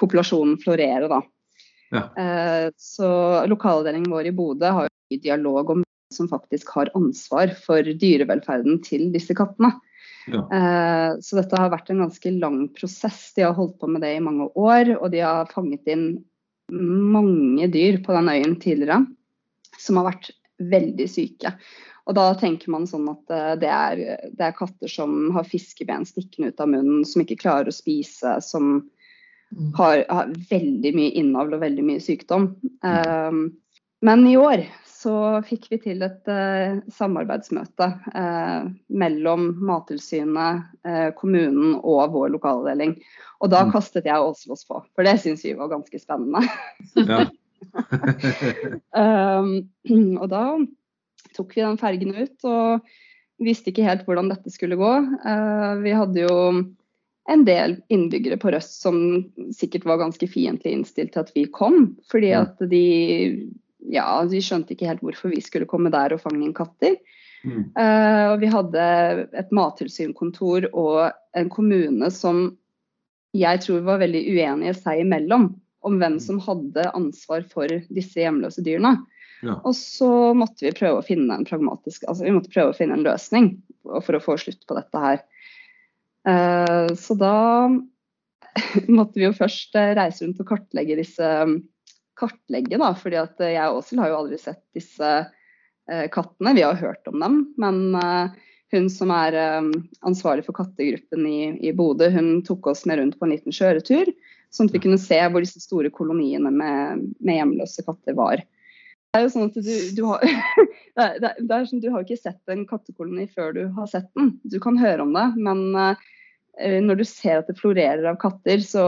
populasjonen 0.00 0.58
florere. 0.60 1.08
Da. 1.10 1.20
Ja. 1.94 2.04
Eh, 2.18 2.68
så 2.80 3.08
Lokalavdelingen 3.48 4.10
vår 4.12 4.30
i 4.30 4.36
Bodø 4.36 4.72
har 4.80 4.88
jo 4.90 5.20
dialog 5.22 5.72
om 5.72 5.82
hvem 5.84 6.14
som 6.16 6.30
faktisk 6.30 6.72
har 6.76 6.92
ansvar 6.98 7.54
for 7.62 7.86
dyrevelferden 7.86 8.80
til 8.84 9.08
disse 9.14 9.36
kattene. 9.38 9.72
Ja. 10.26 10.42
Eh, 10.52 11.10
så 11.22 11.38
dette 11.38 11.58
har 11.60 11.70
vært 11.72 11.92
en 11.92 12.02
ganske 12.04 12.32
lang 12.34 12.64
prosess. 12.76 13.30
De 13.36 13.46
har 13.46 13.54
holdt 13.56 13.78
på 13.80 13.90
med 13.90 14.02
det 14.04 14.16
i 14.16 14.24
mange 14.24 14.50
år, 14.58 14.96
og 14.98 15.12
de 15.14 15.22
har 15.22 15.52
fanget 15.54 15.86
inn 15.92 16.08
mange 16.72 17.68
dyr 17.70 18.00
på 18.02 18.14
den 18.16 18.32
øyen 18.32 18.56
tidligere 18.58 19.04
som 19.78 20.00
har 20.00 20.08
vært 20.10 20.32
veldig 20.58 21.08
syke. 21.10 21.52
Og 22.06 22.14
da 22.14 22.26
tenker 22.38 22.70
man 22.70 22.86
sånn 22.86 23.08
at 23.10 23.34
eh, 23.34 23.52
det 23.62 23.70
er, 23.72 24.02
det 24.30 24.48
er, 24.48 24.56
katter 24.56 24.90
som 24.90 25.32
har 25.34 25.48
fiskeben 25.48 26.06
stikkende 26.06 26.52
ut 26.52 26.62
av 26.62 26.70
munnen, 26.70 27.04
som 27.08 27.24
ikke 27.24 27.40
klarer 27.42 27.72
å 27.72 27.74
spise, 27.74 28.36
som 28.46 28.76
mm. 28.78 29.72
har, 29.78 30.04
har 30.08 30.34
veldig 30.50 30.94
mye 30.96 31.14
innavl 31.18 31.58
og 31.58 31.64
veldig 31.66 31.86
mye 31.86 32.02
sykdom. 32.02 32.52
Um, 32.86 33.48
men 34.06 34.26
i 34.30 34.36
år 34.38 34.66
så 35.06 35.42
fikk 35.46 35.66
vi 35.70 35.78
til 35.82 36.02
et 36.06 36.30
uh, 36.30 36.78
samarbeidsmøte 36.94 37.88
uh, 38.14 38.68
mellom 39.02 39.48
Mattilsynet, 39.66 40.66
uh, 40.86 41.10
kommunen 41.18 41.76
og 41.78 42.14
vår 42.14 42.32
lokalavdeling. 42.36 42.96
Og 43.42 43.50
da 43.52 43.64
mm. 43.66 43.74
kastet 43.74 44.06
jeg 44.08 44.22
Åslås 44.22 44.66
på, 44.68 44.80
for 44.94 45.06
det 45.06 45.18
syns 45.22 45.44
vi 45.46 45.56
var 45.58 45.74
ganske 45.74 46.00
spennende. 46.02 46.46
Ja. 47.02 47.26
Um, 48.96 49.50
og 50.22 50.28
da 50.32 50.44
tok 51.36 51.52
vi 51.56 51.64
den 51.64 51.80
fergen 51.80 52.14
ut 52.16 52.48
og 52.48 52.86
visste 53.42 53.72
ikke 53.72 53.84
helt 53.84 54.06
hvordan 54.06 54.30
dette 54.32 54.52
skulle 54.52 54.78
gå. 54.80 54.92
Uh, 55.26 55.76
vi 55.82 55.92
hadde 55.96 56.24
jo 56.24 56.36
en 57.26 57.42
del 57.44 57.80
innbyggere 57.92 58.38
på 58.40 58.52
Røst 58.54 58.78
som 58.80 58.98
sikkert 59.54 59.86
var 59.88 60.00
ganske 60.00 60.28
fiendtlig 60.30 60.76
innstilt 60.76 61.12
til 61.14 61.24
at 61.24 61.32
vi 61.34 61.46
kom. 61.52 61.96
Fordi 62.10 62.32
at 62.38 62.62
de 62.70 62.84
ja, 63.92 64.06
de 64.26 64.40
skjønte 64.42 64.74
ikke 64.74 64.88
helt 64.88 65.04
hvorfor 65.04 65.30
vi 65.30 65.42
skulle 65.44 65.68
komme 65.70 65.92
der 65.94 66.14
og 66.14 66.22
fange 66.22 66.42
inn 66.46 66.56
katter. 66.56 66.96
Mm. 67.46 67.68
Uh, 67.76 68.24
og 68.32 68.40
vi 68.42 68.50
hadde 68.50 68.86
et 69.38 69.52
mattilsynkontor 69.54 70.70
og 70.72 71.12
en 71.36 71.52
kommune 71.52 72.10
som 72.14 72.48
jeg 73.36 73.60
tror 73.62 73.84
var 73.86 74.00
veldig 74.00 74.22
uenige 74.32 74.74
seg 74.78 75.02
imellom 75.04 75.50
om 75.86 76.00
hvem 76.00 76.16
mm. 76.18 76.22
som 76.22 76.40
hadde 76.42 76.88
ansvar 76.96 77.46
for 77.52 77.70
disse 77.94 78.20
hjemløse 78.20 78.64
dyrene. 78.66 78.96
Ja. 79.44 79.58
Og 79.62 79.74
så 79.76 80.08
måtte 80.36 80.66
vi 80.66 80.74
prøve 80.76 81.00
å 81.00 81.06
finne 81.06 81.36
en 81.36 81.46
pragmatisk, 81.46 82.06
altså 82.08 82.26
vi 82.26 82.34
måtte 82.34 82.52
prøve 82.52 82.72
å 82.72 82.76
finne 82.76 82.96
en 82.96 83.04
løsning 83.04 83.52
for 83.84 84.16
å 84.16 84.22
få 84.22 84.38
slutt 84.40 84.64
på 84.66 84.78
dette 84.78 85.02
her. 85.02 85.22
Uh, 86.26 86.90
så 86.98 87.14
da 87.20 87.36
måtte 88.98 89.20
vi 89.20 89.26
jo 89.28 89.36
først 89.36 89.76
uh, 89.78 89.92
reise 89.98 90.24
rundt 90.24 90.40
og 90.42 90.48
kartlegge 90.50 90.98
disse 90.98 91.32
kartlegge, 92.16 92.80
da, 92.80 92.94
fordi 92.96 93.20
at 93.20 93.42
jeg 93.44 93.60
og 93.68 93.82
Åshild 93.82 94.00
har 94.00 94.08
jo 94.08 94.20
aldri 94.22 94.38
sett 94.40 94.62
disse 94.74 95.08
kattene. 95.86 96.54
Vi 96.56 96.62
har 96.64 96.78
hørt 96.80 97.06
om 97.06 97.20
dem, 97.20 97.34
men 97.60 97.82
hun 98.72 98.86
som 98.90 99.12
er 99.14 99.36
ansvarlig 100.00 100.46
for 100.46 100.56
kattegruppen 100.56 101.26
i, 101.28 101.50
i 101.60 101.74
Bodø, 101.76 102.08
hun 102.10 102.40
tok 102.48 102.70
oss 102.72 102.86
med 102.88 103.02
rundt 103.02 103.18
på 103.20 103.28
en 103.28 103.34
liten 103.34 103.54
kjøretur, 103.54 104.08
sånn 104.54 104.70
at 104.70 104.76
vi 104.76 104.82
kunne 104.84 105.00
se 105.00 105.18
hvor 105.30 105.44
disse 105.44 105.62
store 105.62 105.90
koloniene 105.94 106.52
med, 106.52 107.06
med 107.20 107.40
hjemløse 107.40 107.84
katter 107.86 108.16
var. 108.18 108.42
Det 109.16 109.20
er 109.20 109.24
jo 109.26 109.32
sånn 109.32 109.48
at 109.48 109.56
du, 109.64 109.72
du 109.96 110.02
har 110.10 110.24
det, 110.96 111.06
er, 111.06 111.38
det 111.40 111.56
er 111.56 111.68
sånn, 111.68 111.82
Du 111.84 111.88
har 111.92 112.04
ikke 112.04 112.20
sett 112.20 112.52
en 112.52 112.66
kattekoloni 112.68 113.28
før 113.32 113.56
du 113.56 113.64
har 113.76 113.88
sett 113.90 114.08
den. 114.18 114.34
Du 114.44 114.58
kan 114.62 114.78
høre 114.80 115.06
om 115.06 115.14
det, 115.16 115.26
men 115.40 115.66
uh, 115.76 116.06
når 116.56 117.00
du 117.00 117.06
ser 117.08 117.40
at 117.40 117.50
det 117.50 117.58
florerer 117.58 118.04
av 118.08 118.20
katter, 118.20 118.62
så 118.64 118.84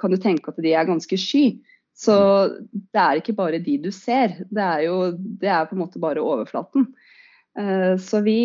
kan 0.00 0.12
du 0.12 0.20
tenke 0.20 0.52
at 0.52 0.60
de 0.60 0.74
er 0.76 0.88
ganske 0.88 1.20
sky. 1.20 1.44
Så 1.96 2.16
det 2.72 3.00
er 3.00 3.20
ikke 3.20 3.36
bare 3.36 3.60
de 3.60 3.76
du 3.82 3.90
ser, 3.92 4.38
det 4.48 4.64
er 4.64 4.86
jo 4.86 5.00
det 5.16 5.50
er 5.52 5.66
på 5.68 5.76
en 5.76 5.82
måte 5.82 6.00
bare 6.00 6.22
overflaten. 6.24 6.86
Uh, 7.58 7.96
så 7.98 8.20
vi 8.22 8.36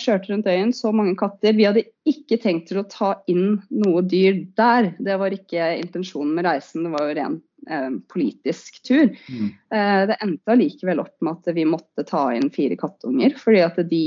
kjørte 0.00 0.32
rundt 0.32 0.48
øyen, 0.48 0.72
så 0.74 0.92
mange 0.96 1.16
katter. 1.18 1.56
Vi 1.56 1.66
hadde 1.68 1.84
ikke 2.08 2.38
tenkt 2.42 2.70
til 2.70 2.80
å 2.80 2.88
ta 2.88 3.12
inn 3.30 3.58
noe 3.68 4.04
dyr 4.06 4.44
der. 4.58 4.94
Det 5.02 5.18
var 5.20 5.34
ikke 5.34 5.74
intensjonen 5.82 6.34
med 6.38 6.48
reisen, 6.48 6.86
det 6.86 6.94
var 6.94 7.08
jo 7.08 7.18
ren 7.18 7.38
eh, 7.70 7.88
politisk 8.12 8.82
tur. 8.86 9.10
Mm. 9.28 9.46
Eh, 9.74 10.02
det 10.10 10.18
endte 10.22 10.54
allikevel 10.54 11.02
opp 11.02 11.14
med 11.20 11.40
at 11.40 11.56
vi 11.56 11.66
måtte 11.68 12.06
ta 12.06 12.28
inn 12.34 12.50
fire 12.54 12.78
kattunger, 12.78 13.34
fordi 13.40 13.62
at 13.64 13.80
de 13.90 14.06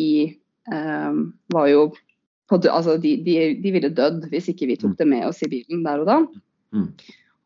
eh, 0.71 1.19
var 1.53 1.71
jo 1.71 1.89
på, 2.49 2.57
altså 2.65 2.97
de, 2.97 3.15
de, 3.25 3.37
de, 3.61 3.71
ville 3.75 3.91
dødd 3.93 4.29
hvis 4.31 4.49
ikke 4.53 4.71
vi 4.71 4.77
tok 4.79 4.95
mm. 4.95 4.99
det 5.01 5.09
med 5.11 5.25
oss 5.27 5.43
i 5.45 5.51
bilen 5.51 5.83
der 5.85 6.01
og 6.01 6.09
da. 6.09 6.19
Mm. 6.73 6.87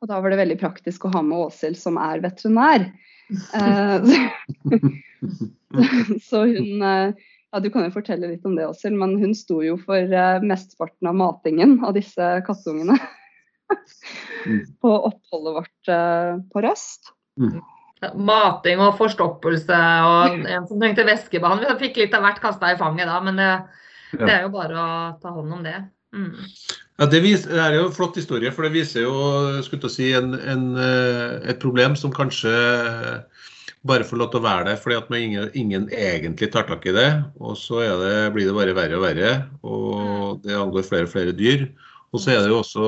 Og 0.04 0.12
da 0.12 0.20
var 0.20 0.32
det 0.32 0.40
veldig 0.40 0.60
praktisk 0.60 1.08
å 1.08 1.14
ha 1.14 1.24
med 1.24 1.46
Åshild 1.48 1.80
som 1.80 2.00
er 2.00 2.24
veterinær. 2.24 2.90
Eh, 3.54 4.04
så 6.28 6.46
hun 6.46 6.82
eh, 6.92 7.13
ja, 7.52 7.60
Du 7.60 7.70
kan 7.70 7.86
jo 7.86 7.94
fortelle 7.94 8.32
litt 8.32 8.46
om 8.50 8.56
det, 8.58 8.66
også, 8.66 8.90
men 8.98 9.18
hun 9.22 9.36
sto 9.38 9.60
jo 9.62 9.75
for 9.78 10.10
uh, 10.10 10.42
mesteparten 10.42 11.10
av 11.12 11.20
matingen 11.20 11.78
av 11.86 11.94
disse 11.94 12.30
kattungene. 12.48 12.98
Mm. 14.48 14.63
på 14.82 14.90
oppholdet 15.10 15.54
vårt 15.60 15.92
på 16.50 16.63
Røst. 16.66 17.13
Mm. 17.38 17.62
Mating 18.20 18.82
og 18.84 18.98
forstoppelse 18.98 19.78
og 20.04 20.42
en 20.50 20.66
som 20.68 20.82
trengte 20.82 21.06
væskebehandling. 21.08 21.78
Vi 21.78 21.88
fikk 21.88 22.02
litt 22.02 22.18
av 22.18 22.25
hvert 22.25 22.42
kasta 22.44 22.74
i 22.74 22.80
fanget 22.80 23.08
da, 23.08 23.22
men 23.24 23.38
det, 23.40 23.52
det, 24.18 24.32
er 24.34 24.42
jo 24.48 24.52
bare 24.58 24.82
å 24.82 24.90
ta 25.22 25.32
hånd 25.38 25.54
om 25.56 25.62
det. 25.63 25.78
Mm. 26.13 26.34
Ja, 27.01 27.08
det, 27.10 27.24
viser, 27.24 27.50
det, 27.55 27.62
er 27.63 27.75
jo 27.79 27.88
en 27.88 27.96
flott 27.96 28.17
historie, 28.20 28.51
for 28.53 28.67
det 28.67 28.75
viser 28.75 29.08
jo 29.08 29.15
skulle 29.65 29.89
si, 29.89 30.12
en, 30.13 30.36
en, 30.38 30.67
eh, 30.77 31.39
et 31.50 31.62
problem 31.62 31.98
som 31.98 32.13
kanskje 32.13 32.53
bare 33.84 34.05
får 34.08 34.20
lov 34.22 34.29
til 34.32 34.39
å 34.39 34.46
være 34.46 34.67
der 34.70 34.77
fordi 34.79 34.96
at 35.00 35.10
ingen, 35.17 35.50
ingen, 35.60 35.88
egentlig 35.91 36.51
tar 36.53 36.67
tak 36.70 36.86
i 36.88 36.96
det. 36.96 37.10
Og 37.41 37.58
så 37.60 37.82
det, 38.03 38.15
blir 38.36 38.48
det 38.48 38.55
bare 38.55 38.77
verre 38.77 39.00
og 39.00 39.05
verre, 39.08 39.34
og 39.65 39.91
mm. 39.98 40.41
det 40.46 40.58
angår 40.60 40.88
flere 40.88 41.10
og 41.10 41.13
flere 41.15 41.36
dyr. 41.36 41.67
Og 42.13 42.22
så 42.22 42.36
er 42.36 42.43
det 42.43 42.53
jo 42.53 42.62
også 42.62 42.88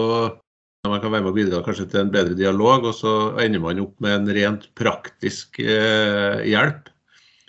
man 0.86 1.02
kan 1.02 1.10
være 1.10 1.26
med 1.26 1.32
og 1.32 1.38
bidra 1.40 1.64
kanskje 1.66 1.88
til 1.90 2.04
en 2.04 2.12
bedre 2.14 2.38
dialog, 2.38 2.86
og 2.86 2.94
så 2.94 3.14
ender 3.42 3.64
man 3.64 3.82
opp 3.82 3.96
med 4.06 4.20
en 4.20 4.34
rent 4.38 4.68
praktisk 4.78 5.58
eh, 5.64 6.44
hjelp. 6.46 6.92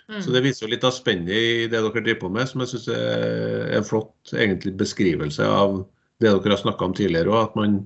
Mm. 0.07 0.21
Så 0.23 0.31
Det 0.31 0.43
viser 0.45 0.65
jo 0.65 0.71
litt 0.71 0.85
av 0.87 0.95
spennet 0.95 1.35
i 1.35 1.67
det 1.67 1.81
dere 1.81 1.91
driver 1.91 2.21
på 2.21 2.29
med, 2.31 2.47
som 2.47 2.63
jeg 2.63 2.71
syns 2.71 2.87
er 2.95 3.73
en 3.75 3.87
flott 3.87 4.31
egentlig 4.31 4.77
beskrivelse 4.79 5.43
av 5.43 5.81
det 6.21 6.31
dere 6.31 6.55
har 6.55 6.61
snakka 6.61 6.87
om 6.87 6.95
tidligere 6.95 7.33
òg. 7.33 7.49
At 7.49 7.57
man 7.59 7.81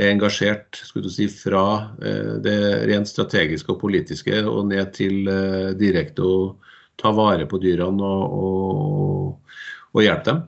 er 0.00 0.14
engasjert 0.14 0.80
skulle 0.80 1.10
du 1.10 1.12
si, 1.12 1.28
fra 1.28 1.64
eh, 2.00 2.38
det 2.44 2.56
rent 2.88 3.10
strategiske 3.10 3.74
og 3.74 3.82
politiske 3.82 4.40
og 4.48 4.70
ned 4.70 4.94
til 4.96 5.28
eh, 5.28 5.74
direkte 5.76 6.24
å 6.24 6.38
ta 7.00 7.12
vare 7.16 7.44
på 7.48 7.60
dyrene 7.60 8.00
og, 8.00 8.38
og, 8.46 9.60
og 9.92 10.02
hjelpe 10.04 10.30
dem. 10.30 10.42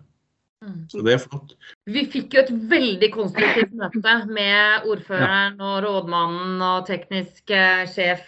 Mm. 0.64 0.80
Så 0.88 1.04
det 1.04 1.12
er 1.12 1.20
flott. 1.20 1.52
Vi 1.92 2.06
fikk 2.08 2.38
jo 2.38 2.40
et 2.46 2.52
veldig 2.72 3.12
konstruktivt 3.12 3.76
møte 3.76 4.16
med 4.32 4.88
ordføreren 4.88 5.60
og 5.60 5.76
rådmannen 5.84 6.64
og 6.64 6.88
teknisk 6.88 7.52
eh, 7.52 7.84
sjef 7.92 8.24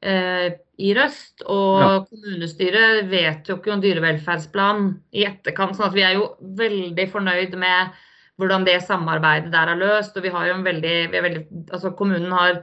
i 0.00 0.92
Røst. 0.96 1.42
Og 1.44 1.80
ja. 1.82 1.88
kommunestyret 2.08 3.08
vet 3.10 3.50
jo 3.50 3.58
om 3.60 3.82
dyrevelferdsplan 3.82 4.86
i 5.12 5.26
etterkant. 5.28 5.76
sånn 5.76 5.90
at 5.90 5.96
vi 5.96 6.06
er 6.06 6.16
jo 6.16 6.30
veldig 6.40 7.06
fornøyd 7.12 7.58
med 7.60 7.98
hvordan 8.40 8.64
det 8.64 8.78
samarbeidet 8.86 9.52
der 9.52 9.72
er 9.74 9.80
løst. 9.80 10.16
Og 10.16 10.24
vi 10.24 10.32
har 10.34 10.48
jo 10.48 10.56
en 10.58 10.64
veldig, 10.66 10.94
vi 11.12 11.24
veldig 11.26 11.42
altså 11.68 11.92
Kommunen 11.98 12.32
har 12.32 12.62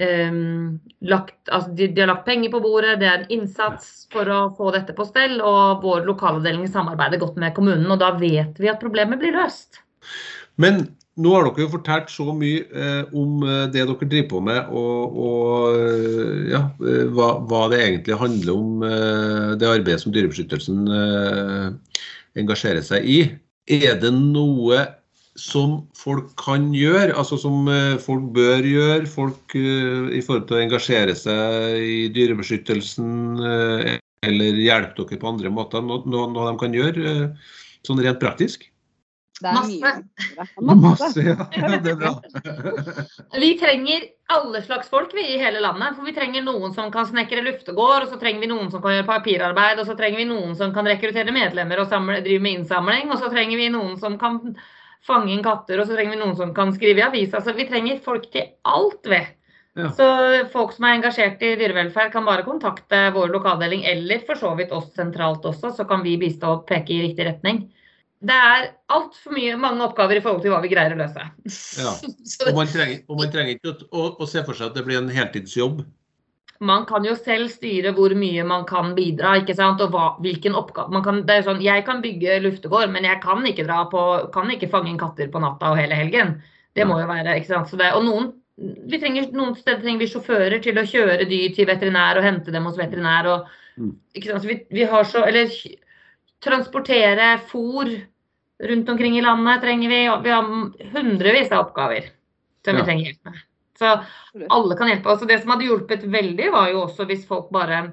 um, 0.00 0.80
lagt, 1.04 1.36
altså 1.48 1.74
de, 1.76 1.90
de, 1.92 2.04
har 2.04 2.12
lagt 2.14 2.26
penger 2.28 2.54
på 2.54 2.62
bordet, 2.64 2.98
det 3.02 3.10
er 3.10 3.20
en 3.20 3.36
innsats 3.40 4.08
for 4.12 4.28
å 4.32 4.40
få 4.56 4.72
dette 4.76 4.96
på 4.96 5.06
stell. 5.08 5.38
Og 5.40 5.84
vår 5.84 6.08
lokalavdeling 6.08 6.66
samarbeider 6.72 7.22
godt 7.22 7.38
med 7.42 7.54
kommunen, 7.58 7.90
og 7.90 8.00
da 8.02 8.14
vet 8.18 8.58
vi 8.62 8.72
at 8.72 8.82
problemet 8.82 9.20
blir 9.22 9.36
løst. 9.36 9.82
Men 10.60 10.86
nå 11.20 11.32
har 11.34 11.44
dere 11.44 11.66
jo 11.66 11.72
fortalt 11.74 12.08
så 12.12 12.32
mye 12.32 12.62
eh, 12.72 13.10
om 13.12 13.42
eh, 13.44 13.66
det 13.72 13.82
dere 13.82 14.08
driver 14.08 14.28
på 14.30 14.40
med, 14.46 14.70
og, 14.72 15.18
og 15.26 15.76
eh, 15.76 16.21
ja, 16.52 16.62
eh, 16.84 17.04
hva, 17.12 17.36
hva, 17.48 17.66
det 17.72 17.80
egentlig 17.82 18.18
handler 18.20 18.56
om, 18.56 18.82
eh, 18.86 19.52
det 19.60 19.68
arbeidet 19.68 20.02
som 20.02 20.14
Dyrebeskyttelsen 20.14 20.82
eh, 20.98 22.00
engasjerer 22.42 22.84
seg 22.84 23.08
i. 23.08 23.20
Er 23.72 23.96
det 24.02 24.12
noe 24.14 24.84
som 25.38 25.78
folk 25.96 26.34
kan 26.40 26.70
gjøre, 26.76 27.14
altså 27.16 27.38
som 27.40 27.64
folk 28.04 28.26
bør 28.36 28.66
gjøre, 28.68 29.08
folk 29.08 29.54
i 29.56 30.20
forhold 30.20 30.44
til 30.50 30.58
å 30.58 30.60
engasjere 30.60 31.14
seg 31.16 31.78
i 31.80 32.02
dyrebeskyttelsen, 32.12 33.40
eller 34.28 34.60
hjelpe 34.60 35.06
dere 35.06 35.20
på 35.22 35.30
andre 35.30 35.54
måter? 35.54 35.80
Noe, 35.88 36.04
noe 36.04 36.50
de 36.50 36.52
kan 36.60 36.76
gjøre 36.76 37.14
sånn 37.86 38.04
rent 38.04 38.20
praktisk? 38.20 38.68
Det 39.42 39.50
er 39.50 39.56
Masse. 39.58 39.92
mye. 40.62 40.74
Masse, 40.86 41.22
ja. 41.26 41.36
Det 41.82 41.92
er 41.92 41.96
bra. 41.98 42.12
vi 43.42 43.54
trenger 43.58 44.04
alle 44.32 44.62
slags 44.62 44.88
folk 44.92 45.14
vi 45.16 45.24
i 45.34 45.38
hele 45.40 45.60
landet. 45.60 45.96
For 45.96 46.06
vi 46.06 46.14
trenger 46.16 46.44
noen 46.46 46.74
som 46.76 46.92
kan 46.94 47.08
snekre 47.08 47.42
luftegård, 47.44 48.06
og 48.06 48.12
så 48.12 48.20
trenger 48.20 48.44
vi 48.44 48.52
noen 48.52 48.70
som 48.70 48.84
kan 48.84 48.96
gjøre 48.96 49.08
papirarbeid, 49.08 49.82
og 49.82 49.88
så 49.88 49.98
trenger 49.98 50.22
vi 50.22 50.28
noen 50.30 50.54
som 50.58 50.74
kan 50.76 50.88
rekruttere 50.88 51.34
medlemmer 51.34 51.82
og 51.82 51.90
samle, 51.90 52.22
drive 52.24 52.44
med 52.44 52.60
innsamling, 52.60 53.10
og 53.10 53.18
så 53.20 53.32
trenger 53.32 53.58
vi 53.58 53.68
noen 53.74 53.98
som 54.00 54.16
kan 54.20 54.40
fange 55.02 55.34
inn 55.34 55.42
katter, 55.42 55.82
og 55.82 55.88
så 55.88 55.98
trenger 55.98 56.14
vi 56.14 56.22
noen 56.22 56.38
som 56.38 56.54
kan 56.54 56.70
skrive 56.76 57.02
i 57.02 57.06
avis. 57.08 57.34
Altså, 57.34 57.56
vi 57.58 57.66
trenger 57.68 58.02
folk 58.04 58.30
til 58.30 58.52
alt, 58.62 59.02
vi. 59.10 59.20
Ja. 59.80 59.88
Så 59.96 60.06
folk 60.52 60.74
som 60.76 60.84
er 60.84 60.98
engasjert 60.98 61.42
i 61.42 61.54
dyrevelferd, 61.58 62.12
kan 62.14 62.26
bare 62.28 62.44
kontakte 62.46 63.06
vår 63.14 63.32
lokaldeling, 63.34 63.86
eller 63.88 64.22
for 64.28 64.38
så 64.38 64.52
vidt 64.58 64.72
oss 64.76 64.92
sentralt 64.94 65.44
også, 65.48 65.72
så 65.74 65.88
kan 65.88 66.04
vi 66.06 66.18
bistå 66.20 66.58
og 66.58 66.66
peke 66.68 66.94
i 66.94 67.06
riktig 67.08 67.26
retning 67.26 67.64
det 68.22 68.34
er 68.36 68.68
altfor 68.94 69.34
mange 69.58 69.82
oppgaver 69.88 70.18
i 70.18 70.22
forhold 70.22 70.44
til 70.44 70.52
hva 70.54 70.60
vi 70.62 70.70
greier 70.70 70.94
å 70.94 71.00
løse. 71.00 71.24
Ja. 71.80 71.94
Og 72.46 72.54
man 72.60 72.70
trenger, 72.70 73.02
og 73.08 73.18
man 73.18 73.32
trenger 73.32 73.56
ikke 73.56 73.74
å, 73.90 74.12
å, 74.14 74.28
se 74.30 74.44
for 74.46 74.58
seg 74.58 74.70
at 74.70 74.78
det 74.78 74.84
blir 74.86 75.00
en 75.00 75.10
heltidsjobb. 75.10 75.82
Man 76.62 76.84
kan 76.86 77.02
jo 77.02 77.16
selv 77.18 77.50
styre 77.50 77.90
hvor 77.96 78.12
mye 78.14 78.44
man 78.46 78.62
kan 78.68 78.92
bidra. 78.94 79.34
ikke 79.40 79.56
sant? 79.58 79.82
Og 79.82 79.90
hva, 79.90 80.12
hvilken 80.22 80.54
oppgave 80.58 80.94
man 80.94 81.02
kan, 81.02 81.24
det 81.26 81.40
er 81.40 81.48
sånn, 81.48 81.64
Jeg 81.64 81.82
kan 81.88 82.04
bygge 82.04 82.38
luftegård, 82.44 82.92
men 82.94 83.08
jeg 83.08 83.18
kan 83.24 83.42
ikke 83.48 83.66
dra 83.66 83.80
på, 83.90 84.04
kan 84.34 84.54
ikke 84.54 84.70
fange 84.70 84.92
inn 84.92 85.00
katter 85.00 85.32
på 85.32 85.42
natta 85.42 85.72
og 85.72 85.82
hele 85.82 85.98
helgen. 85.98 86.36
Det 86.78 86.86
må 86.86 87.00
jo 87.02 87.10
være, 87.10 87.34
ikke 87.40 87.50
sant? 87.50 87.74
Det, 87.74 87.90
og 87.96 88.06
noen, 88.06 88.30
vi 88.86 89.02
trenger, 89.02 89.32
noen 89.34 89.58
steder 89.58 89.82
trenger 89.82 90.04
vi 90.04 90.10
sjåfører 90.14 90.62
til 90.62 90.78
å 90.78 90.86
kjøre 90.86 91.26
dyr 91.26 91.58
til 91.58 91.66
veterinær 91.66 92.22
og 92.22 92.28
hente 92.28 92.54
dem 92.54 92.70
hos 92.70 92.78
veterinær. 92.78 93.32
og 93.34 93.82
mm. 93.82 93.92
ikke 94.14 94.30
sant? 94.30 94.46
Så 94.46 94.52
vi, 94.54 94.60
vi 94.70 94.86
har 94.94 95.10
så, 95.10 95.26
eller 95.26 95.50
transportere 96.42 97.34
fôr 97.50 97.90
rundt 98.62 98.88
omkring 98.88 99.18
i 99.18 99.22
landet 99.24 99.62
trenger 99.64 99.92
vi. 99.92 100.02
Og 100.12 100.24
vi 100.24 100.34
har 100.34 100.50
hundrevis 100.94 101.52
av 101.52 101.66
oppgaver 101.68 102.10
som 102.64 102.78
vi 102.78 102.84
trenger 102.86 103.10
hjelp 103.10 103.30
med. 103.30 103.40
Så 103.78 103.92
alle 104.54 104.76
kan 104.78 104.90
hjelpe. 104.90 105.10
Altså 105.10 105.26
det 105.28 105.40
som 105.42 105.54
hadde 105.54 105.66
hjulpet 105.66 106.04
veldig, 106.06 106.50
var 106.54 106.68
jo 106.70 106.84
også 106.84 107.06
hvis 107.10 107.24
folk 107.28 107.50
bare 107.54 107.84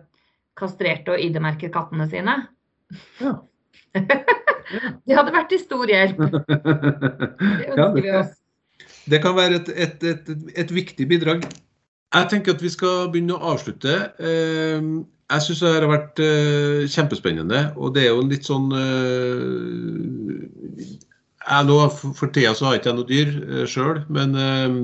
kastrerte 0.60 1.16
og 1.16 1.24
ID-merket 1.24 1.74
kattene 1.74 2.06
sine. 2.12 2.36
Ja. 3.22 3.38
det 5.06 5.16
hadde 5.18 5.34
vært 5.34 5.50
til 5.54 5.64
stor 5.64 5.90
hjelp. 5.90 6.20
Det 7.40 7.72
ønsker 7.74 8.04
vi 8.04 8.14
oss. 8.20 8.36
Det 9.10 9.20
kan 9.24 9.34
være 9.34 9.58
et, 9.64 9.72
et, 9.74 10.04
et, 10.06 10.30
et 10.62 10.72
viktig 10.74 11.08
bidrag. 11.10 11.48
Jeg 12.10 12.30
tenker 12.32 12.56
at 12.56 12.64
vi 12.64 12.72
skal 12.74 13.10
begynne 13.14 13.38
å 13.38 13.52
avslutte. 13.54 13.96
Ehm, 14.18 14.94
jeg 15.30 15.46
syns 15.46 15.60
det 15.62 15.74
har 15.76 15.92
vært 15.92 16.22
uh, 16.24 16.88
kjempespennende. 16.90 17.68
Og 17.78 17.94
det 17.94 18.08
er 18.08 18.16
jo 18.16 18.26
litt 18.26 18.48
sånn 18.50 18.72
uh, 18.74 20.40
jeg 21.50 21.68
nå, 21.68 21.76
For 22.00 22.32
tida 22.34 22.56
så 22.58 22.66
har 22.66 22.76
jeg 22.76 22.82
ikke 22.84 22.96
noe 22.98 23.10
dyr 23.10 23.36
uh, 23.44 23.66
sjøl, 23.70 24.02
men 24.10 24.34
uh, 24.34 24.80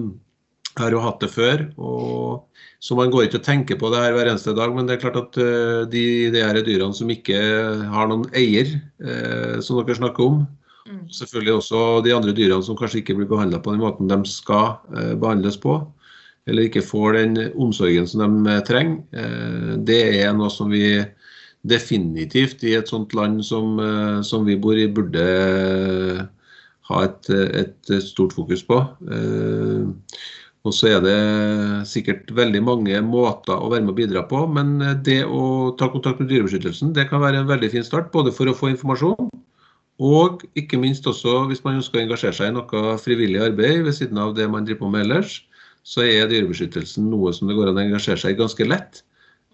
jeg 0.76 0.84
har 0.84 0.94
jo 0.94 1.02
hatt 1.02 1.24
det 1.24 1.32
før. 1.34 1.66
og 1.80 2.46
så 2.86 2.94
man 2.94 3.10
går 3.10 3.26
ikke 3.26 3.40
og 3.40 3.46
tenker 3.48 3.80
på 3.82 3.90
det 3.90 4.04
her 4.04 4.14
hver 4.14 4.28
eneste 4.30 4.54
dag, 4.54 4.70
men 4.76 4.86
det 4.86 4.98
er 4.98 5.02
klart 5.02 5.16
at 5.18 5.38
de, 5.90 6.04
de 6.30 6.42
her 6.44 6.60
dyrene 6.62 6.94
som 6.94 7.10
ikke 7.10 7.40
har 7.90 8.10
noen 8.12 8.28
eier, 8.38 8.68
som 9.66 9.80
dere 9.80 9.96
snakker 9.98 10.22
om, 10.22 10.44
mm. 10.86 11.00
selvfølgelig 11.16 11.56
også 11.56 11.80
de 12.06 12.14
andre 12.14 12.36
dyrene 12.38 12.68
som 12.68 12.78
kanskje 12.78 13.00
ikke 13.02 13.16
blir 13.18 13.32
behandla 13.32 13.58
på 13.64 13.74
den 13.74 13.82
måten 13.82 14.12
de 14.12 14.20
skal 14.30 14.76
behandles 15.24 15.58
på, 15.64 15.80
eller 16.46 16.68
ikke 16.68 16.86
får 16.86 17.18
den 17.18 17.38
omsorgen 17.58 18.08
som 18.10 18.44
de 18.46 18.60
trenger, 18.68 19.02
eh, 19.18 19.74
det 19.88 20.02
er 20.22 20.34
noe 20.38 20.52
som 20.54 20.70
vi 20.74 21.02
definitivt 21.66 22.62
i 22.64 22.76
et 22.78 22.90
sånt 22.92 23.16
land 23.18 23.42
som, 23.46 23.80
eh, 23.82 24.22
som 24.22 24.46
vi 24.46 24.58
bor 24.62 24.78
i, 24.78 24.88
burde 24.88 25.26
ha 26.86 27.04
et, 27.04 27.30
et, 27.34 27.94
stort 28.06 28.36
fokus 28.38 28.62
på. 28.64 28.78
Eh, 29.10 29.88
og 30.66 30.74
så 30.74 30.90
er 30.96 31.02
det 31.02 31.18
sikkert 31.90 32.30
veldig 32.34 32.62
mange 32.66 33.02
måter 33.06 33.54
å 33.54 33.70
være 33.70 33.86
med 33.86 33.94
og 33.94 34.00
bidra 34.00 34.24
på, 34.30 34.46
men 34.50 34.80
det 35.06 35.22
å 35.26 35.74
ta 35.78 35.92
kontakt 35.94 36.22
med 36.22 36.30
Dyrebeskyttelsen 36.30 36.94
det 36.94 37.06
kan 37.10 37.22
være 37.22 37.42
en 37.42 37.50
veldig 37.50 37.70
fin 37.74 37.86
start, 37.86 38.12
både 38.14 38.34
for 38.34 38.50
å 38.50 38.58
få 38.58 38.72
informasjon 38.74 39.30
og 40.02 40.42
ikke 40.60 40.80
minst 40.82 41.06
også 41.08 41.46
hvis 41.50 41.62
man 41.64 41.78
ønsker 41.80 42.02
å 42.02 42.04
engasjere 42.04 42.36
seg 42.36 42.50
i 42.50 42.56
noe 42.58 42.96
frivillig 43.00 43.40
arbeid 43.46 43.86
ved 43.86 43.96
siden 43.96 44.18
av 44.20 44.34
det 44.36 44.50
man 44.52 44.66
driver 44.66 44.82
på 44.84 44.90
med 44.92 45.06
ellers 45.06 45.38
så 45.86 46.06
er 46.06 46.32
dyrebeskyttelsen 46.32 47.12
noe 47.12 47.34
som 47.36 47.50
det 47.50 47.58
går 47.58 47.70
an 47.72 47.80
å 47.80 47.86
engasjere 47.86 48.22
seg 48.22 48.36
i 48.36 48.40
ganske 48.40 48.68
lett. 48.68 49.04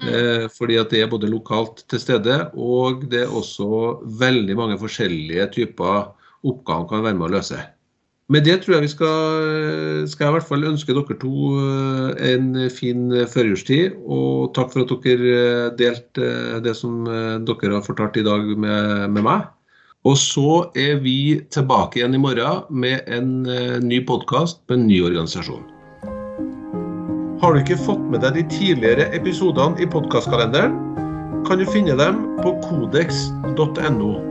Mm. 0.02 0.08
Eh, 0.08 0.46
fordi 0.56 0.80
at 0.82 0.94
det 0.94 1.04
er 1.04 1.12
både 1.12 1.30
lokalt 1.30 1.84
til 1.92 2.02
stede, 2.02 2.40
og 2.56 3.06
det 3.12 3.26
er 3.26 3.36
også 3.42 4.00
veldig 4.22 4.58
mange 4.58 4.80
forskjellige 4.82 5.52
typer 5.60 6.10
oppgaver 6.48 6.90
kan 6.90 7.06
være 7.06 7.20
med 7.20 7.30
å 7.30 7.36
løse. 7.36 7.60
Med 8.32 8.46
det 8.48 8.62
tror 8.64 8.78
jeg 8.78 8.86
vi 8.86 8.92
skal, 8.94 10.06
skal 10.08 10.26
jeg 10.26 10.32
i 10.32 10.36
hvert 10.38 10.48
fall 10.48 10.68
ønske 10.70 10.94
dere 10.96 11.18
to 11.20 11.50
eh, 11.60 12.30
en 12.32 12.54
fin 12.72 13.10
førjulstid. 13.28 13.98
Og 14.08 14.54
takk 14.56 14.72
for 14.72 14.86
at 14.86 14.94
dere 15.04 15.34
eh, 15.40 15.72
delte 15.80 16.30
eh, 16.30 16.62
det 16.64 16.78
som 16.80 17.04
dere 17.04 17.74
har 17.76 17.84
fortalt 17.84 18.22
i 18.22 18.26
dag 18.28 18.54
med, 18.56 19.10
med 19.18 19.28
meg. 19.28 19.50
Og 20.08 20.16
så 20.18 20.64
er 20.80 21.04
vi 21.04 21.42
tilbake 21.54 22.00
igjen 22.00 22.16
i 22.18 22.24
morgen 22.24 22.64
med 22.72 23.04
en 23.12 23.44
ny 23.86 24.02
podkast 24.08 24.64
med 24.72 24.80
en 24.80 24.90
ny 24.90 25.04
organisasjon. 25.12 25.81
Har 27.42 27.56
du 27.56 27.64
ikke 27.64 27.80
fått 27.82 28.04
med 28.14 28.22
deg 28.22 28.36
de 28.38 28.42
tidligere 28.54 29.08
episodene 29.18 29.82
i 29.82 29.88
podkastkalenderen, 29.90 30.76
kan 31.48 31.58
du 31.58 31.66
finne 31.66 31.96
dem 31.98 32.20
på 32.44 32.54
kodeks.no. 32.68 34.31